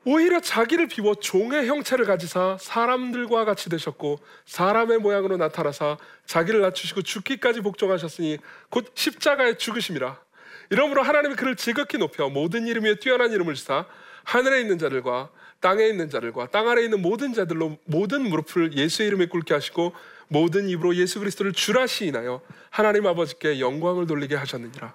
오히려 0.07 0.39
자기를 0.39 0.87
비워 0.87 1.15
종의 1.15 1.67
형체를 1.67 2.05
가지사 2.05 2.57
사람들과 2.59 3.43
같이 3.43 3.69
되셨고 3.69 4.19
사람의 4.45 4.99
모양으로 4.99 5.37
나타나사 5.37 5.97
자기를 6.25 6.61
낮추시고 6.61 7.01
죽기까지 7.01 7.61
복종하셨으니 7.61 8.37
곧 8.69 8.91
십자가에 8.93 9.57
죽으심이라. 9.57 10.19
이러므로 10.69 11.01
하나님이 11.01 11.35
그를 11.35 11.55
지극히 11.55 11.97
높여 11.97 12.29
모든 12.29 12.67
이름 12.67 12.85
위에 12.85 12.95
뛰어난 12.95 13.31
이름을 13.31 13.55
주사 13.55 13.85
하늘에 14.23 14.61
있는 14.61 14.77
자들과 14.77 15.29
땅에 15.65 15.87
있는 15.87 16.11
자들과 16.11 16.49
땅 16.51 16.69
아래에 16.69 16.83
있는 16.83 17.01
모든 17.01 17.33
자들로 17.33 17.79
모든 17.85 18.21
무릎을 18.29 18.73
예수의 18.73 19.07
이름에 19.07 19.25
꿇게 19.25 19.55
하시고 19.55 19.93
모든 20.27 20.69
입으로 20.69 20.95
예수 20.95 21.17
그리스도를 21.17 21.53
주라 21.53 21.87
시인하여 21.87 22.39
하나님 22.69 23.07
아버지께 23.07 23.59
영광을 23.59 24.05
돌리게 24.05 24.35
하셨느니라. 24.35 24.93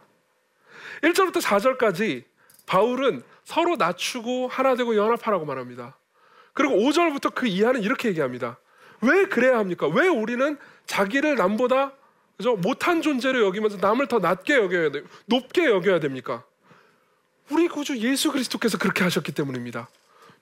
1절부터 1.02 1.42
4절까지 1.42 2.22
바울은 2.66 3.24
서로 3.42 3.74
낮추고 3.74 4.46
하나 4.46 4.76
되고 4.76 4.94
연합하라고 4.94 5.44
말합니다. 5.44 5.96
그리고 6.52 6.76
5절부터 6.76 7.34
그 7.34 7.48
이하는 7.48 7.82
이렇게 7.82 8.08
얘기합니다. 8.08 8.56
왜 9.00 9.24
그래야 9.24 9.58
합니까? 9.58 9.88
왜 9.88 10.06
우리는 10.06 10.56
자기를 10.86 11.34
남보다 11.34 11.94
그죠? 12.36 12.54
못한 12.54 13.02
존재로 13.02 13.44
여기면서 13.44 13.78
남을 13.78 14.06
더 14.06 14.20
낮게 14.20 14.54
여겨야 14.54 14.92
돼, 14.92 15.02
높게 15.26 15.64
여겨야 15.64 15.98
됩니까? 15.98 16.44
우리 17.50 17.66
구주 17.66 17.98
예수 17.98 18.30
그리스도께서 18.30 18.78
그렇게 18.78 19.02
하셨기 19.02 19.32
때문입니다. 19.32 19.88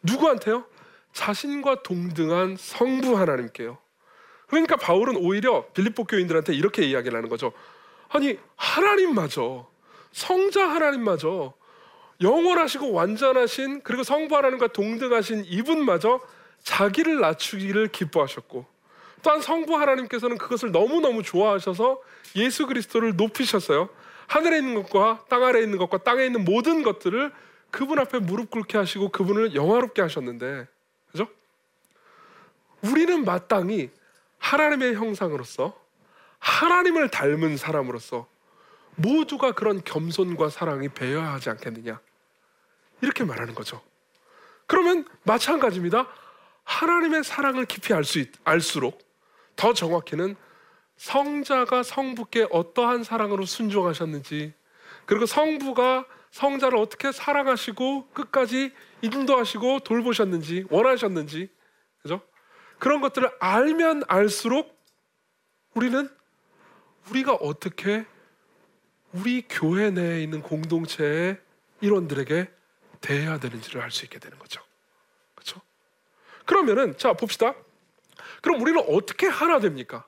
누구한테요? 0.03 0.65
자신과 1.13 1.83
동등한 1.83 2.57
성부 2.59 3.19
하나님께요. 3.19 3.79
그러니까 4.47 4.77
바울은 4.77 5.17
오히려 5.17 5.67
빌립보 5.75 6.05
교인들한테 6.05 6.55
이렇게 6.55 6.85
이야기를 6.85 7.17
하는 7.17 7.29
거죠. 7.29 7.53
아니 8.09 8.39
하나님마저 8.57 9.69
성자 10.13 10.69
하나님마저 10.69 11.53
영원하시고 12.21 12.93
완전하신 12.93 13.83
그리고 13.83 14.03
성부 14.03 14.35
하나님과 14.37 14.69
동등하신 14.69 15.45
이분마저 15.47 16.21
자기를 16.63 17.21
낮추기를 17.21 17.89
기뻐하셨고 17.89 18.67
또한 19.23 19.41
성부 19.41 19.77
하나님께서는 19.77 20.39
그것을 20.39 20.73
너무너무 20.73 21.23
좋아하셔서 21.23 22.01
예수 22.37 22.67
그리스도를 22.67 23.17
높이셨어요. 23.17 23.89
하늘에 24.27 24.59
있는 24.59 24.75
것과 24.83 25.25
땅 25.29 25.45
아래에 25.45 25.63
있는 25.63 25.79
것과 25.79 25.99
땅에 25.99 26.25
있는 26.27 26.45
모든 26.45 26.83
것들을 26.83 27.33
그분 27.71 27.99
앞에 27.99 28.19
무릎 28.19 28.51
꿇게 28.51 28.79
하시고 28.79 29.11
그분을 29.11 29.55
영화롭게 29.55 30.03
하셨는데 30.03 30.67
그죠? 31.11 31.29
우리는 32.83 33.25
마땅히 33.25 33.91
하나님의 34.39 34.95
형상으로서 34.95 35.79
하나님을 36.39 37.11
닮은 37.11 37.57
사람으로서 37.57 38.29
모두가 38.97 39.53
그런 39.53 39.83
겸손과 39.85 40.49
사랑이 40.49 40.89
배어야 40.89 41.33
하지 41.33 41.51
않겠느냐? 41.51 42.01
이렇게 43.01 43.25
말하는 43.25 43.55
거죠. 43.55 43.81
그러면 44.67 45.07
마찬가지입니다. 45.23 46.09
하나님의 46.65 47.25
사랑을 47.25 47.65
깊이 47.65 47.95
알 47.95 48.05
수, 48.05 48.25
알수록 48.45 48.99
더 49.57 49.73
정확히는 49.73 50.37
성자가 50.97 51.83
성부께 51.83 52.49
어떠한 52.51 53.05
사랑으로 53.05 53.47
순종하셨는지 53.47 54.53
그리고 55.07 55.27
성부가 55.27 56.05
성자를 56.31 56.79
어떻게 56.79 57.13
사랑하시고 57.13 58.09
끝까지 58.11 58.73
인도하시고 59.03 59.81
돌보셨는지 59.81 60.67
원하셨는지 60.71 61.51
그죠? 62.03 62.21
그런 62.79 63.01
것들을 63.01 63.31
알면 63.41 64.05
알수록 64.09 64.79
우리는 65.75 66.09
우리가 67.11 67.35
어떻게 67.35 68.07
우리 69.13 69.43
교회 69.49 69.91
내에 69.91 70.23
있는 70.23 70.43
공동체의 70.43 71.41
일원들에게 71.81 72.51
대해야 73.01 73.39
되는지를 73.39 73.81
알 73.81 73.91
수 73.91 74.05
있게 74.05 74.19
되는 74.19 74.39
거죠. 74.39 74.61
그렇죠? 75.35 75.61
그러면은 76.45 76.97
자 76.99 77.13
봅시다. 77.13 77.55
그럼 78.43 78.61
우리는 78.61 78.83
어떻게 78.89 79.27
하나 79.27 79.61
됩니까? 79.61 80.07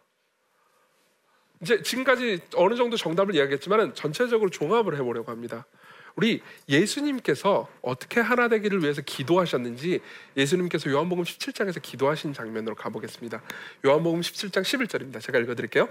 이제 1.62 1.82
지금까지 1.82 2.40
어느 2.54 2.74
정도 2.74 2.96
정답을 2.96 3.34
이야기했지만 3.34 3.94
전체적으로 3.94 4.50
종합을 4.50 4.96
해보려고 4.96 5.30
합니다. 5.30 5.66
우리 6.20 6.42
예수님께서 6.68 7.66
어떻게 7.80 8.20
하나 8.20 8.48
되기를 8.48 8.82
위해서 8.82 9.00
기도하셨는지 9.00 10.00
예수님께서 10.36 10.90
요한복음 10.90 11.24
17장에서 11.24 11.80
기도하신 11.80 12.34
장면으로 12.34 12.74
가보겠습니다. 12.74 13.40
요한복음 13.86 14.20
17장 14.20 14.60
11절입니다. 14.60 15.22
제가 15.22 15.38
읽어드릴게요. 15.38 15.88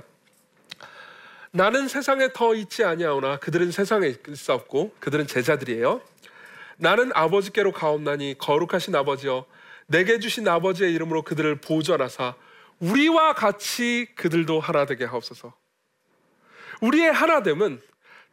나는 1.50 1.88
세상에 1.88 2.32
더 2.32 2.54
있지 2.54 2.84
아니하오나 2.84 3.40
그들은 3.40 3.72
세상에 3.72 4.14
있었고 4.28 4.94
그들은 5.00 5.26
제자들이에요. 5.26 6.00
나는 6.78 7.10
아버지께로 7.16 7.72
가옵나니 7.72 8.36
거룩하신 8.38 8.96
아버지여 8.96 9.48
내게 9.88 10.20
주신 10.20 10.48
아버지의 10.48 10.94
이름으로 10.94 11.24
그들을 11.24 11.56
보존하사 11.56 12.36
우리와 12.78 13.34
같이 13.34 14.06
그들도 14.14 14.60
하나 14.60 14.86
되게 14.86 15.06
하옵소서. 15.06 15.56
우리의 16.82 17.12
하나됨은 17.12 17.82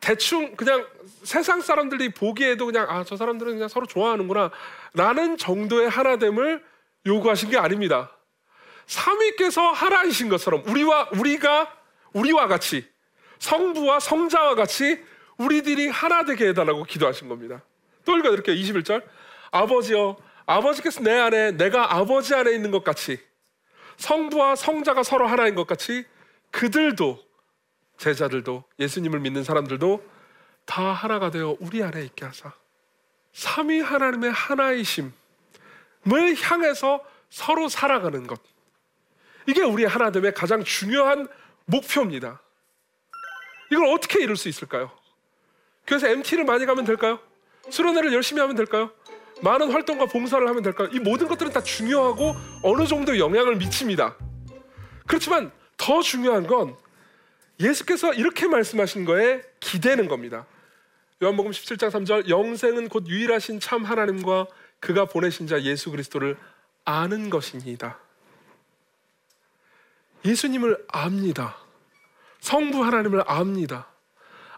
대충 0.00 0.54
그냥 0.56 0.86
세상 1.24 1.60
사람들이 1.60 2.10
보기에도 2.10 2.66
그냥 2.66 2.86
아 2.88 3.04
저 3.04 3.16
사람들은 3.16 3.54
그냥 3.54 3.68
서로 3.68 3.86
좋아하는구나 3.86 4.50
라는 4.94 5.36
정도의 5.36 5.88
하나됨을 5.88 6.62
요구하신 7.06 7.50
게 7.50 7.58
아닙니다. 7.58 8.10
삼위께서 8.86 9.72
하나이신 9.72 10.28
것처럼 10.28 10.62
우리와 10.66 11.08
우리가 11.12 11.72
우리와 12.12 12.46
같이 12.46 12.86
성부와 13.38 14.00
성자와 14.00 14.54
같이 14.54 15.02
우리들이 15.38 15.88
하나 15.88 16.24
되게 16.24 16.48
해달라고 16.48 16.84
기도하신 16.84 17.28
겁니다. 17.28 17.62
또 18.04 18.16
읽어드릴게요. 18.16 18.56
21절. 18.56 19.02
아버지여, 19.50 20.16
아버지께서 20.46 21.00
내 21.00 21.12
안에, 21.18 21.52
내가 21.52 21.94
아버지 21.94 22.34
안에 22.34 22.52
있는 22.52 22.70
것 22.70 22.84
같이 22.84 23.18
성부와 23.96 24.56
성자가 24.56 25.02
서로 25.02 25.26
하나인 25.26 25.54
것 25.54 25.66
같이 25.66 26.04
그들도 26.50 27.25
제자들도 27.98 28.64
예수님을 28.78 29.20
믿는 29.20 29.44
사람들도 29.44 30.04
다 30.64 30.92
하나가 30.92 31.30
되어 31.30 31.56
우리 31.60 31.82
안에 31.82 32.04
있게 32.04 32.24
하사 32.24 32.52
삼위 33.32 33.80
하나님의 33.80 34.32
하나이심을 34.32 35.12
향해서 36.42 37.04
서로 37.30 37.68
살아가는 37.68 38.26
것 38.26 38.40
이게 39.46 39.62
우리 39.62 39.84
하나됨의 39.84 40.34
가장 40.34 40.64
중요한 40.64 41.28
목표입니다. 41.66 42.40
이걸 43.70 43.86
어떻게 43.86 44.22
이룰 44.22 44.36
수 44.36 44.48
있을까요? 44.48 44.90
그래서 45.84 46.08
MT를 46.08 46.44
많이 46.44 46.66
가면 46.66 46.84
될까요? 46.84 47.20
수련회를 47.70 48.12
열심히 48.12 48.40
하면 48.40 48.56
될까요? 48.56 48.90
많은 49.42 49.70
활동과 49.70 50.06
봉사를 50.06 50.46
하면 50.46 50.62
될까요? 50.62 50.88
이 50.92 50.98
모든 50.98 51.28
것들은 51.28 51.52
다 51.52 51.62
중요하고 51.62 52.34
어느 52.62 52.86
정도 52.86 53.18
영향을 53.18 53.56
미칩니다. 53.56 54.16
그렇지만 55.06 55.52
더 55.76 56.00
중요한 56.00 56.46
건 56.46 56.76
예수께서 57.60 58.12
이렇게 58.12 58.46
말씀하신 58.46 59.04
거에 59.04 59.42
기대는 59.60 60.08
겁니다. 60.08 60.46
요한복음 61.22 61.50
17장 61.50 61.90
3절 61.90 62.28
영생은 62.28 62.88
곧 62.88 63.06
유일하신 63.08 63.60
참 63.60 63.84
하나님과 63.84 64.46
그가 64.80 65.06
보내신 65.06 65.46
자 65.46 65.62
예수 65.62 65.90
그리스도를 65.90 66.36
아는 66.84 67.30
것입니다. 67.30 67.98
예수님을 70.24 70.84
압니다. 70.88 71.56
성부 72.40 72.84
하나님을 72.84 73.24
압니다. 73.26 73.88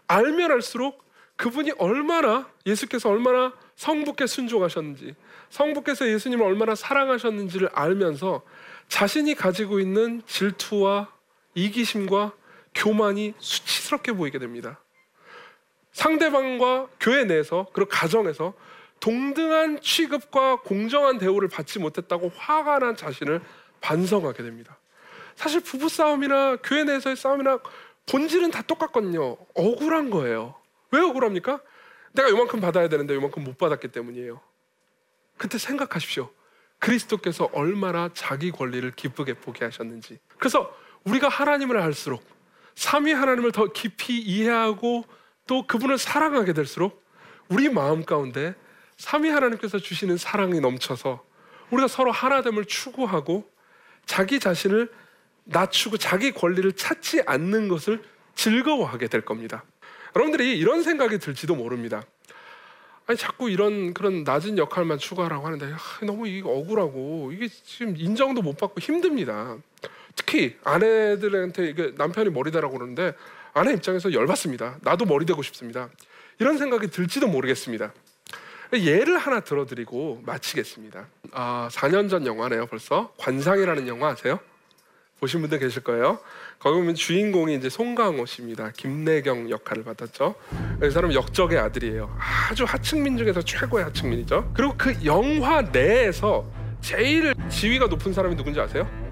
알면 0.07 0.51
알수록 0.51 1.03
그분이 1.37 1.71
얼마나 1.77 2.49
예수께서 2.65 3.09
얼마나 3.09 3.53
성부께 3.75 4.27
순종하셨는지, 4.27 5.15
성부께서 5.49 6.09
예수님을 6.09 6.45
얼마나 6.45 6.75
사랑하셨는지를 6.75 7.69
알면서 7.71 8.41
자신이 8.89 9.35
가지고 9.35 9.79
있는 9.79 10.21
질투와 10.27 11.07
이기심과 11.55 12.33
교만이 12.75 13.33
수치스럽게 13.39 14.13
보이게 14.13 14.39
됩니다. 14.39 14.79
상대방과 15.91 16.87
교회 16.99 17.25
내에서 17.25 17.67
그리고 17.73 17.89
가정에서 17.89 18.53
동등한 18.99 19.81
취급과 19.81 20.61
공정한 20.61 21.17
대우를 21.17 21.47
받지 21.47 21.79
못했다고 21.79 22.31
화가 22.35 22.79
난 22.79 22.95
자신을 22.95 23.41
반성하게 23.81 24.43
됩니다. 24.43 24.77
사실 25.35 25.61
부부 25.61 25.87
싸움이나 25.87 26.57
교회 26.57 26.83
내에서의 26.83 27.15
싸움이나 27.15 27.59
본질은 28.09 28.51
다 28.51 28.61
똑같거든요. 28.61 29.37
억울한 29.55 30.09
거예요. 30.09 30.55
왜 30.91 30.99
억울합니까? 31.01 31.61
내가 32.11 32.29
요만큼 32.29 32.59
받아야 32.59 32.89
되는데 32.89 33.13
요만큼 33.13 33.43
못 33.43 33.57
받았기 33.57 33.89
때문이에요. 33.89 34.41
그때 35.37 35.57
생각하십시오. 35.57 36.29
그리스도께서 36.79 37.49
얼마나 37.53 38.09
자기 38.13 38.51
권리를 38.51 38.89
기쁘게 38.91 39.35
포기하셨는지. 39.35 40.19
그래서 40.37 40.75
우리가 41.03 41.29
하나님을 41.29 41.77
알수록 41.77 42.23
삼위 42.79 43.11
하나님을 43.11 43.51
더 43.51 43.65
깊이 43.73 44.19
이해하고 44.19 45.03
또 45.47 45.67
그분을 45.67 45.97
사랑하게 45.97 46.53
될수록 46.53 47.03
우리 47.49 47.67
마음 47.67 48.05
가운데 48.05 48.55
삼위 48.95 49.27
하나님께서 49.29 49.79
주시는 49.79 50.15
사랑이 50.15 50.61
넘쳐서 50.61 51.21
우리가 51.71 51.89
서로 51.89 52.13
하나됨을 52.13 52.63
추구하고 52.63 53.51
자기 54.05 54.39
자신을 54.39 54.89
낮추고 55.43 55.97
자기 55.97 56.31
권리를 56.31 56.71
찾지 56.71 57.23
않는 57.25 57.67
것을 57.67 58.01
즐거워하게 58.35 59.09
될 59.09 59.25
겁니다. 59.25 59.65
여러분들이 60.15 60.57
이런 60.57 60.81
생각이 60.81 61.19
들지도 61.19 61.55
모릅니다. 61.55 62.03
아니 63.07 63.17
자꾸 63.17 63.49
이런 63.49 63.93
그런 63.93 64.23
낮은 64.23 64.57
역할만 64.57 64.99
추구하라고 64.99 65.45
하는데 65.45 65.73
아, 65.73 66.05
너무 66.05 66.29
이게 66.29 66.47
억울하고 66.47 67.33
이게 67.33 67.49
지금 67.49 67.97
인정도 67.97 68.41
못 68.41 68.55
받고 68.55 68.79
힘듭니다. 68.79 69.57
특히 70.19 70.57
아내들한테 70.65 71.69
이게 71.69 71.93
남편이 71.97 72.29
머리다라고 72.31 72.73
그러는데 72.77 73.13
아내 73.53 73.73
입장에서 73.73 74.11
열받습니다. 74.13 74.77
나도 74.81 75.05
머리 75.05 75.25
되고 75.25 75.41
싶습니다. 75.41 75.89
이런 76.39 76.57
생각이 76.57 76.87
들지도 76.87 77.27
모르겠습니다. 77.27 77.93
예를 78.73 79.17
하나 79.17 79.39
들어드리고 79.39 80.21
마치겠습니다. 80.25 81.07
아, 81.31 81.69
4년 81.71 82.09
전 82.09 82.25
영화네요, 82.25 82.67
벌써. 82.67 83.13
관상이라는 83.17 83.87
영화 83.87 84.09
아세요? 84.09 84.39
보신 85.19 85.41
분들 85.41 85.59
계실 85.59 85.83
거예요. 85.83 86.19
거기 86.59 86.77
보면 86.77 86.95
주인공이 86.95 87.55
이제 87.55 87.69
송강호 87.69 88.25
씨입니다. 88.25 88.71
김내경 88.77 89.49
역할을 89.49 89.83
맡았죠. 89.83 90.35
이 90.83 90.89
사람 90.91 91.13
역적의 91.13 91.57
아들이에요. 91.57 92.15
아주 92.49 92.65
하층민 92.65 93.17
중에서 93.17 93.41
최고의 93.41 93.85
하층민이죠. 93.85 94.51
그리고 94.53 94.75
그 94.77 94.93
영화 95.05 95.61
내에서 95.61 96.49
제일 96.81 97.33
지위가 97.49 97.87
높은 97.87 98.13
사람이 98.13 98.35
누군지 98.35 98.59
아세요? 98.61 99.08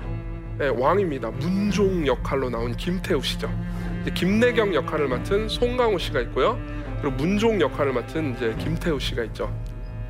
네, 0.57 0.69
왕입니다. 0.69 1.29
문종 1.29 2.07
역할로 2.07 2.49
나온 2.49 2.75
김태우 2.75 3.21
씨죠. 3.21 3.47
김내경 4.15 4.73
역할을 4.73 5.07
맡은 5.07 5.47
송강호 5.49 5.99
씨가 5.99 6.21
있고요. 6.21 6.57
그리고 6.99 7.15
문종 7.15 7.61
역할을 7.61 7.93
맡은 7.93 8.35
이제 8.35 8.55
김태우 8.57 8.99
씨가 8.99 9.23
있죠. 9.25 9.53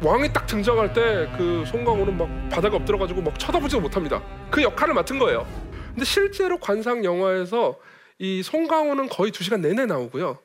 왕이 0.01 0.31
딱 0.31 0.45
등장할 0.45 0.93
때 0.93 1.27
그 1.37 1.65
송강호는 1.67 2.17
막 2.17 2.49
바닥에 2.49 2.75
엎드려가지고 2.75 3.21
막 3.23 3.37
쳐다보지도 3.37 3.81
못합니다. 3.81 4.23
그 4.49 4.61
역할을 4.61 4.93
맡은 4.93 5.19
거예요. 5.19 5.45
근데 5.89 6.05
실제로 6.05 6.57
관상 6.59 7.03
영화에서 7.03 7.77
이 8.19 8.41
송강호는 8.41 9.09
거의 9.09 9.31
두 9.31 9.43
시간 9.43 9.59
내내 9.61 9.85
나오고요. 9.85 10.37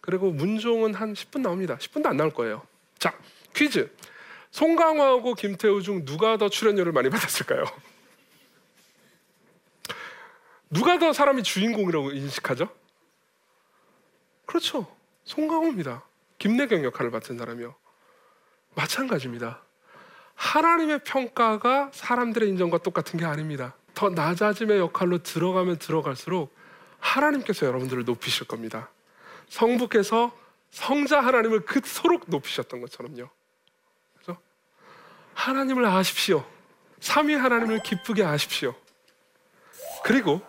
그리고 0.00 0.30
문종은 0.30 0.94
한 0.94 1.12
10분 1.12 1.40
나옵니다. 1.42 1.76
10분도 1.78 2.06
안 2.06 2.16
나올 2.16 2.30
거예요. 2.30 2.62
자, 2.98 3.12
퀴즈. 3.54 3.90
송강호하고 4.52 5.34
김태우 5.34 5.82
중 5.82 6.04
누가 6.06 6.38
더 6.38 6.48
출연료를 6.48 6.92
많이 6.92 7.10
받았을까요? 7.10 7.64
누가 10.70 10.98
더 10.98 11.12
사람이 11.12 11.42
주인공이라고 11.42 12.12
인식하죠? 12.12 12.68
그렇죠. 14.46 14.86
송강호입니다. 15.24 16.04
김내경 16.38 16.84
역할을 16.84 17.10
맡은 17.10 17.38
사람이요. 17.38 17.74
마찬가지입니다. 18.74 19.62
하나님의 20.34 21.00
평가가 21.04 21.90
사람들의 21.92 22.48
인정과 22.48 22.78
똑같은 22.78 23.18
게 23.18 23.26
아닙니다. 23.26 23.74
더 23.94 24.08
낮아짐의 24.08 24.78
역할로 24.78 25.22
들어가면 25.22 25.78
들어갈수록 25.78 26.54
하나님께서 26.98 27.66
여러분들을 27.66 28.04
높이실 28.04 28.46
겁니다. 28.46 28.90
성부께서 29.48 30.34
성자 30.70 31.20
하나님을 31.20 31.64
그토록 31.64 32.24
높이셨던 32.28 32.80
것처럼요. 32.80 33.28
그래서 34.14 34.40
하나님을 35.34 35.84
아십시오. 35.84 36.44
삼위 37.00 37.34
하나님을 37.34 37.82
기쁘게 37.82 38.24
아십시오. 38.24 38.74
그리고 40.04 40.40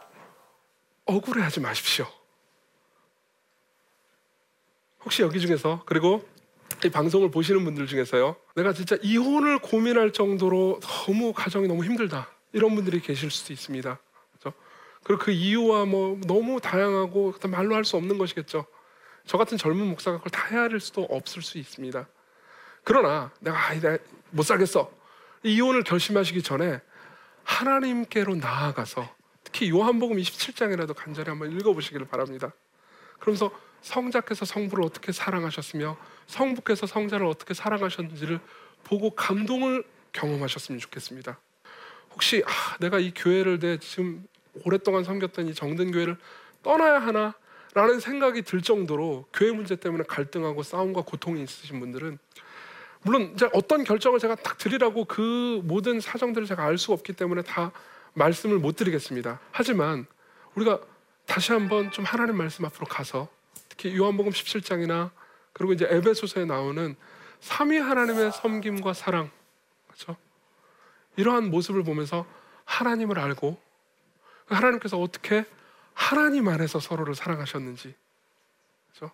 억울해하지 1.06 1.60
마십시오. 1.60 2.08
혹시 5.04 5.22
여기 5.22 5.40
중에서 5.40 5.84
그리고 5.86 6.28
이 6.86 6.90
방송을 6.90 7.32
보시는 7.32 7.64
분들 7.64 7.88
중에서요, 7.88 8.36
내가 8.56 8.74
진짜 8.74 8.98
이혼을 9.02 9.60
고민할 9.60 10.14
정도로 10.14 10.80
너무 10.82 11.34
가정이 11.34 11.68
너무 11.68 11.84
힘들다 11.84 12.30
이런 12.54 12.76
분들이 12.76 13.00
계실 13.02 13.30
수도 13.30 13.54
있습니다. 13.54 14.00
그렇죠? 14.32 14.58
그리고 15.04 15.22
그 15.24 15.32
이유와 15.32 15.86
뭐 15.86 16.20
너무 16.28 16.60
다양하고 16.60 17.36
말로 17.50 17.76
할 17.76 17.84
수 17.84 17.98
없는 17.98 18.18
것이겠죠. 18.18 18.66
저 19.26 19.38
같은 19.38 19.58
젊은 19.58 19.88
목사가 19.88 20.18
그걸 20.18 20.32
다 20.32 20.48
헤아릴 20.48 20.80
수도 20.80 21.04
없을 21.04 21.42
수 21.42 21.58
있습니다. 21.58 22.08
그러나 22.84 23.32
내가 23.40 23.58
아, 23.58 23.98
못 24.32 24.44
살겠어 24.44 24.92
이혼을 25.44 25.84
결심하시기 25.84 26.42
전에 26.42 26.82
하나님께로 27.44 28.36
나아가서 28.36 29.08
특히 29.52 29.70
요한복음 29.70 30.16
27장이라도 30.18 30.96
간절히 30.96 31.30
한번 31.30 31.52
읽어보시기를 31.52 32.08
바랍니다. 32.08 32.54
그러면서 33.20 33.52
성자께서 33.82 34.46
성부를 34.46 34.84
어떻게 34.86 35.12
사랑하셨으며 35.12 35.98
성부께서 36.28 36.88
성자를 36.88 37.26
어떻게 37.26 37.54
사랑하셨는지를 37.54 38.40
보고 38.86 39.12
감동을 39.12 39.84
경험하셨으면 40.14 40.80
좋겠습니다. 40.80 41.38
혹시 42.14 42.44
아, 42.46 42.78
내가 42.80 43.00
이 43.00 43.12
교회를 43.14 43.60
내 43.60 43.78
지금 43.78 44.26
오랫동안 44.64 45.04
섬겼던 45.04 45.50
이 45.50 45.54
정든 45.54 45.92
교회를 45.92 46.18
떠나야 46.64 47.00
하나? 47.00 47.34
라는 47.74 48.00
생각이 48.00 48.42
들 48.42 48.62
정도로 48.62 49.26
교회 49.34 49.52
문제 49.52 49.76
때문에 49.76 50.04
갈등하고 50.08 50.62
싸움과 50.62 51.02
고통이 51.02 51.42
있으신 51.44 51.80
분들은 51.80 52.20
물론 53.04 53.32
이제 53.34 53.50
어떤 53.54 53.84
결정을 53.84 54.20
제가 54.20 54.36
딱 54.36 54.58
드리라고 54.58 55.06
그 55.06 55.62
모든 55.64 56.00
사정들을 56.00 56.48
제가 56.48 56.66
알 56.66 56.78
수가 56.78 56.94
없기 56.96 57.14
때문에 57.14 57.42
다 57.44 57.72
말씀을 58.14 58.60
못 58.60 58.76
드리겠습니다. 58.76 59.40
하지만 59.52 60.06
우리가 60.56 60.80
다시 61.26 61.54
한번 61.54 61.92
좀 61.92 62.04
하나님 62.06 62.38
말씀 62.38 62.66
앞으로 62.66 62.86
가서 62.86 63.28
특히 63.70 63.96
요한복음 63.96 64.32
17장이나 64.32 65.12
그리고 65.54 65.74
이제 65.74 65.88
에베소서에 65.90 66.46
나오는 66.46 66.96
삼위 67.40 67.78
하나님의 67.78 68.32
섬김과 68.32 68.94
사랑 68.94 69.32
그렇죠? 69.88 70.18
이러한 71.16 71.50
모습을 71.50 71.84
보면서 71.84 72.26
하나님을 72.66 73.20
알고 73.20 73.60
하나님께서 74.48 74.98
어떻게 74.98 75.46
하나님 75.94 76.48
안에서 76.48 76.80
서로를 76.80 77.16
사랑하셨는지 77.16 77.96
그렇죠? 78.90 79.14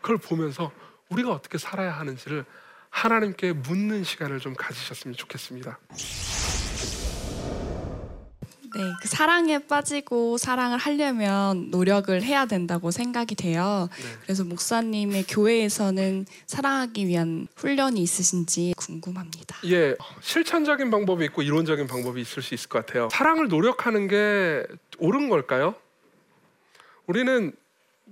그걸 0.00 0.18
보면서 0.18 0.72
우리가 1.08 1.32
어떻게 1.32 1.58
살아야 1.58 1.92
하는지를 1.98 2.44
하나님께 2.90 3.52
묻는 3.52 4.04
시간을 4.04 4.40
좀 4.40 4.54
가지셨으면 4.54 5.16
좋겠습니다. 5.16 5.78
네, 8.74 8.92
그 9.00 9.08
사랑에 9.08 9.58
빠지고 9.58 10.38
사랑을 10.38 10.78
하려면 10.78 11.70
노력을 11.70 12.22
해야 12.22 12.46
된다고 12.46 12.90
생각이 12.90 13.34
돼요. 13.34 13.88
네. 13.96 14.04
그래서 14.22 14.44
목사님의 14.44 15.24
교회에서는 15.24 16.26
사랑하기 16.46 17.06
위한 17.06 17.48
훈련이 17.56 18.00
있으신지 18.00 18.74
궁금합니다. 18.76 19.56
예, 19.66 19.96
실천적인 20.20 20.90
방법이 20.90 21.24
있고 21.26 21.42
이론적인 21.42 21.86
방법이 21.86 22.20
있을 22.20 22.42
수 22.42 22.54
있을 22.54 22.68
것 22.68 22.84
같아요. 22.86 23.08
사랑을 23.10 23.48
노력하는 23.48 24.06
게 24.06 24.64
옳은 24.98 25.28
걸까요? 25.28 25.74
우리는 27.06 27.52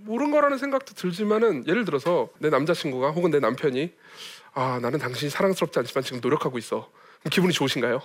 옳은 0.07 0.31
거라는 0.31 0.59
생각도 0.59 0.94
들지만은 0.94 1.66
예를 1.66 1.85
들어서 1.85 2.29
내 2.38 2.51
남자친구가 2.51 3.11
혹은 3.11 3.31
내 3.31 3.40
남편이 3.40 3.92
아 4.55 4.79
나는 4.81 4.99
당신이 4.99 5.31
사랑스럽지 5.31 5.79
않지만 5.79 6.03
지금 6.03 6.21
노력하고 6.21 6.59
있어. 6.59 6.90
그럼 7.21 7.31
기분이 7.31 7.53
좋으신가요? 7.53 8.01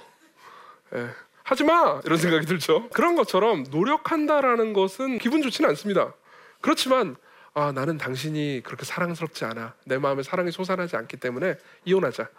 예. 0.95 1.09
하지 1.43 1.63
마 1.63 2.01
이런 2.05 2.17
생각이 2.17 2.45
들죠. 2.45 2.89
그런 2.89 3.15
것처럼 3.15 3.65
노력한다라는 3.69 4.73
것은 4.73 5.17
기분 5.17 5.41
좋지는 5.41 5.69
않습니다. 5.71 6.13
그렇지만 6.61 7.17
아 7.53 7.71
나는 7.71 7.97
당신이 7.97 8.61
그렇게 8.63 8.85
사랑스럽지 8.85 9.45
않아. 9.45 9.75
내 9.85 9.97
마음에 9.97 10.23
사랑이 10.23 10.51
솟아나지 10.51 10.95
않기 10.95 11.17
때문에 11.17 11.55
이혼하자. 11.85 12.29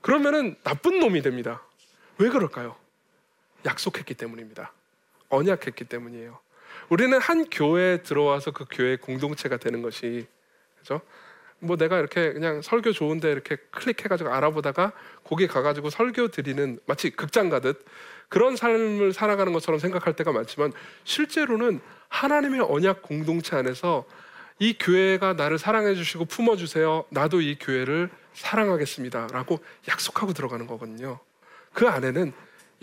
그러면은 0.00 0.56
나쁜 0.64 0.98
놈이 0.98 1.22
됩니다. 1.22 1.62
왜 2.18 2.30
그럴까요? 2.30 2.76
약속했기 3.64 4.14
때문입니다. 4.14 4.72
언약했기 5.28 5.84
때문이에요. 5.84 6.38
우리는 6.88 7.18
한 7.20 7.44
교회에 7.50 8.02
들어와서 8.02 8.52
그 8.52 8.64
교회 8.70 8.96
공동체가 8.96 9.56
되는 9.56 9.82
것이 9.82 10.26
그죠? 10.78 11.00
뭐 11.58 11.76
내가 11.76 11.98
이렇게 11.98 12.32
그냥 12.32 12.62
설교 12.62 12.92
좋은데 12.92 13.30
이렇게 13.32 13.56
클릭해가지고 13.72 14.32
알아보다가 14.32 14.92
거기 15.24 15.46
가가지고 15.46 15.90
설교 15.90 16.28
드리는 16.28 16.78
마치 16.86 17.10
극장 17.10 17.48
가듯 17.48 17.84
그런 18.28 18.56
삶을 18.56 19.12
살아가는 19.12 19.52
것처럼 19.52 19.78
생각할 19.78 20.16
때가 20.16 20.32
많지만 20.32 20.72
실제로는 21.04 21.80
하나님의 22.08 22.60
언약 22.60 23.02
공동체 23.02 23.56
안에서 23.56 24.04
이 24.58 24.76
교회가 24.78 25.34
나를 25.34 25.58
사랑해 25.58 25.94
주시고 25.94 26.24
품어 26.24 26.56
주세요. 26.56 27.04
나도 27.10 27.40
이 27.40 27.56
교회를 27.58 28.10
사랑하겠습니다라고 28.32 29.58
약속하고 29.88 30.32
들어가는 30.32 30.66
거거든요. 30.66 31.20
그 31.72 31.88
안에는 31.88 32.32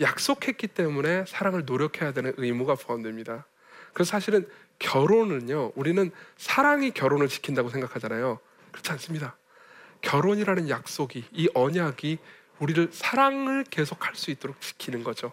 약속했기 0.00 0.68
때문에 0.68 1.24
사랑을 1.26 1.64
노력해야 1.64 2.12
되는 2.12 2.32
의무가 2.36 2.74
포함됩니다. 2.74 3.46
그래서 3.92 4.10
사실은 4.10 4.48
결혼은요, 4.78 5.72
우리는 5.76 6.10
사랑이 6.36 6.90
결혼을 6.90 7.28
지킨다고 7.28 7.68
생각하잖아요. 7.70 8.40
그렇지 8.72 8.90
않습니다. 8.92 9.36
결혼이라는 10.00 10.68
약속이, 10.68 11.24
이 11.32 11.48
언약이 11.54 12.18
우리를 12.58 12.88
사랑을 12.92 13.64
계속할 13.64 14.14
수 14.14 14.30
있도록 14.30 14.60
지키는 14.60 15.04
거죠. 15.04 15.32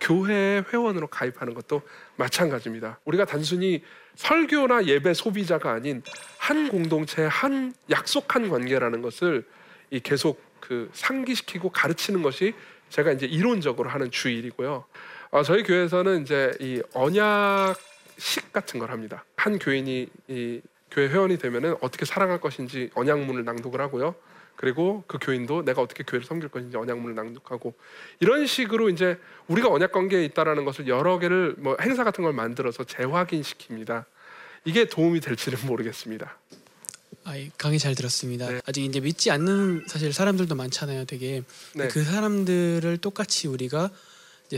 교회 0.00 0.64
회원으로 0.72 1.06
가입하는 1.06 1.54
것도 1.54 1.82
마찬가지입니다. 2.16 2.98
우리가 3.04 3.24
단순히 3.24 3.84
설교나 4.16 4.86
예배 4.86 5.14
소비자가 5.14 5.72
아닌 5.72 6.02
한 6.38 6.68
공동체, 6.68 7.24
한 7.24 7.72
약속한 7.88 8.48
관계라는 8.48 9.00
것을 9.00 9.46
이 9.90 10.00
계속 10.00 10.42
그 10.60 10.90
상기시키고 10.92 11.70
가르치는 11.70 12.22
것이 12.22 12.54
제가 12.88 13.12
이제 13.12 13.26
이론적으로 13.26 13.88
하는 13.88 14.10
주일이고요. 14.10 14.84
어, 15.30 15.42
저희 15.42 15.62
교회에서는 15.62 16.22
이제 16.22 16.52
이 16.60 16.82
언약식 16.92 18.52
같은 18.52 18.80
걸 18.80 18.90
합니다. 18.90 19.24
한 19.36 19.58
교인이 19.58 20.08
이 20.28 20.60
교회 20.90 21.08
회원이 21.08 21.38
되면은 21.38 21.76
어떻게 21.80 22.04
살아갈 22.04 22.40
것인지 22.40 22.90
언약문을 22.94 23.44
낭독을 23.44 23.80
하고요. 23.80 24.14
그리고 24.62 25.02
그 25.08 25.18
교인도 25.20 25.64
내가 25.64 25.82
어떻게 25.82 26.04
교회를 26.04 26.24
섬길 26.24 26.48
것인지 26.48 26.76
언약문을 26.76 27.16
낭독하고 27.16 27.74
이런 28.20 28.46
식으로 28.46 28.90
이제 28.90 29.18
우리가 29.48 29.68
언약 29.68 29.90
관계에 29.90 30.24
있다라는 30.26 30.64
것을 30.64 30.86
여러 30.86 31.18
개를 31.18 31.56
뭐 31.58 31.76
행사 31.80 32.04
같은 32.04 32.22
걸 32.22 32.32
만들어서 32.32 32.84
재확인시킵니다. 32.84 34.04
이게 34.64 34.84
도움이 34.84 35.18
될지는 35.18 35.58
모르겠습니다. 35.66 36.38
아, 37.24 37.36
예, 37.36 37.50
강의 37.58 37.80
잘 37.80 37.96
들었습니다. 37.96 38.48
네. 38.52 38.60
아직 38.64 38.84
이제 38.84 39.00
믿지 39.00 39.32
않는 39.32 39.86
사실 39.88 40.12
사람들도 40.12 40.54
많잖아요. 40.54 41.06
되게 41.06 41.42
네. 41.74 41.88
그 41.88 42.04
사람들을 42.04 42.98
똑같이 42.98 43.48
우리가 43.48 43.90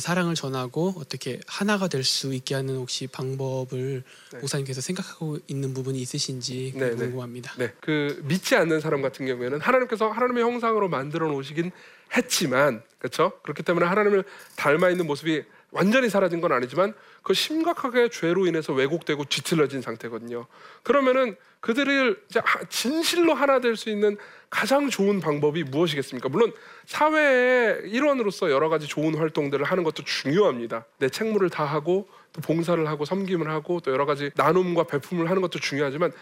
사랑을 0.00 0.34
전하고 0.34 0.94
어떻게 0.98 1.40
하나가 1.46 1.88
될 1.88 2.04
수 2.04 2.34
있게 2.34 2.54
하는 2.54 2.76
혹시 2.76 3.06
방법을 3.06 4.02
네. 4.32 4.38
목사님께서 4.38 4.80
생각하고 4.80 5.38
있는 5.46 5.72
부분이 5.74 5.98
있으신지 6.00 6.72
네, 6.76 6.90
네. 6.90 6.96
궁금합니다. 6.96 7.54
네, 7.56 7.72
그 7.80 8.22
믿지 8.24 8.54
않는 8.56 8.80
사람 8.80 9.00
같은 9.02 9.26
경우에는 9.26 9.60
하나님께서 9.60 10.10
하나님의 10.10 10.44
형상으로 10.44 10.88
만들어 10.88 11.28
놓으시긴 11.28 11.70
했지만, 12.16 12.82
그렇죠? 12.98 13.32
그렇기 13.42 13.62
때문에 13.62 13.86
하나님을 13.86 14.24
닮아 14.56 14.90
있는 14.90 15.06
모습이 15.06 15.44
완전히 15.74 16.08
사라진 16.08 16.40
건 16.40 16.52
아니지만 16.52 16.94
그 17.22 17.34
심각하게 17.34 18.08
죄로 18.08 18.46
인해서 18.46 18.72
왜곡되고 18.72 19.24
뒤틀려진 19.24 19.82
상태거든요. 19.82 20.46
그러면은 20.84 21.36
그들을 21.60 22.22
진실로 22.68 23.34
하나 23.34 23.60
될 23.60 23.76
수 23.76 23.90
있는 23.90 24.16
가장 24.50 24.88
좋은 24.88 25.18
방법이 25.20 25.64
무엇이겠습니까? 25.64 26.28
물론 26.28 26.52
사회의 26.86 27.90
일원으로서 27.90 28.52
여러 28.52 28.68
가지 28.68 28.86
좋은 28.86 29.16
활동들을 29.16 29.64
하는 29.64 29.82
것도 29.82 30.04
중요합니다. 30.04 30.86
내 30.98 31.08
책무를 31.08 31.50
다하고 31.50 32.08
또 32.32 32.40
봉사를 32.40 32.86
하고 32.86 33.04
섬김을 33.04 33.50
하고 33.50 33.80
또 33.80 33.90
여러 33.90 34.06
가지 34.06 34.30
나눔과 34.36 34.84
배품을 34.84 35.28
하는 35.28 35.42
것도 35.42 35.58
중요하지만 35.58 36.12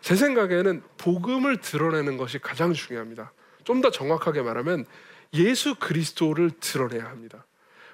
제 0.00 0.16
생각에는 0.16 0.82
복음을 0.98 1.58
드러내는 1.60 2.16
것이 2.16 2.38
가장 2.40 2.72
중요합니다. 2.72 3.32
좀 3.64 3.80
더 3.80 3.90
정확하게 3.90 4.42
말하면 4.42 4.84
예수 5.34 5.76
그리스도를 5.76 6.50
드러내야 6.60 7.04
합니다. 7.04 7.44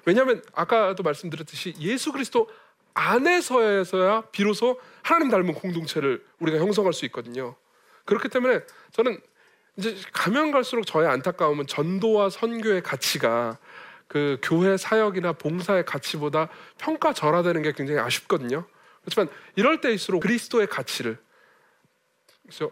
왜냐하면 0.05 0.43
아까도 0.53 1.03
말씀드렸듯이 1.03 1.73
예수 1.79 2.11
그리스도 2.11 2.49
안에서에서야 2.93 4.23
비로소 4.31 4.79
하나님 5.01 5.29
닮은 5.29 5.53
공동체를 5.53 6.23
우리가 6.39 6.59
형성할 6.59 6.93
수 6.93 7.05
있거든요. 7.05 7.55
그렇기 8.05 8.29
때문에 8.29 8.61
저는 8.91 9.19
이제 9.77 9.95
가면 10.11 10.51
갈수록 10.51 10.85
저의 10.85 11.07
안타까움은 11.07 11.67
전도와 11.67 12.29
선교의 12.29 12.83
가치가 12.83 13.57
그 14.07 14.37
교회 14.43 14.77
사역이나 14.77 15.33
봉사의 15.33 15.85
가치보다 15.85 16.49
평가절하되는 16.77 17.63
게 17.63 17.71
굉장히 17.71 17.99
아쉽거든요. 17.99 18.65
그렇지만 19.01 19.27
이럴 19.55 19.81
때일수록 19.81 20.21
그리스도의 20.21 20.67
가치를 20.67 21.17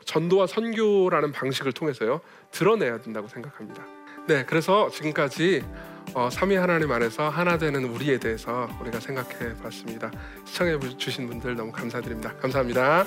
전도와 0.06 0.48
선교라는 0.48 1.32
방식을 1.32 1.72
통해서요 1.72 2.22
드러내야 2.52 3.02
된다고 3.02 3.28
생각합니다. 3.28 3.86
네, 4.28 4.46
그래서 4.46 4.90
지금까지 4.92 5.66
어, 6.14 6.30
삼위 6.30 6.56
하나님 6.56 6.92
안에서 6.92 7.30
하나 7.30 7.58
되는 7.58 7.86
우리에 7.86 8.18
대해서 8.18 8.68
우리가 8.82 9.00
생각해 9.00 9.56
봤습니다. 9.62 10.12
시청해 10.46 10.78
주신 10.98 11.28
분들 11.28 11.56
너무 11.56 11.72
감사드립니다. 11.72 12.34
감사합니다. 12.38 13.06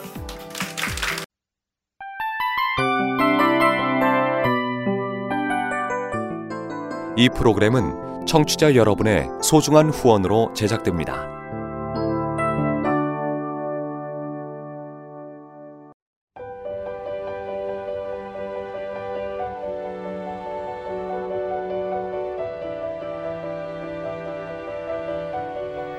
이 7.17 7.29
프로그램은 7.29 8.27
청취자 8.27 8.75
여러분의 8.75 9.29
소중한 9.43 9.91
후원으로 9.91 10.53
제작됩니다. 10.55 11.34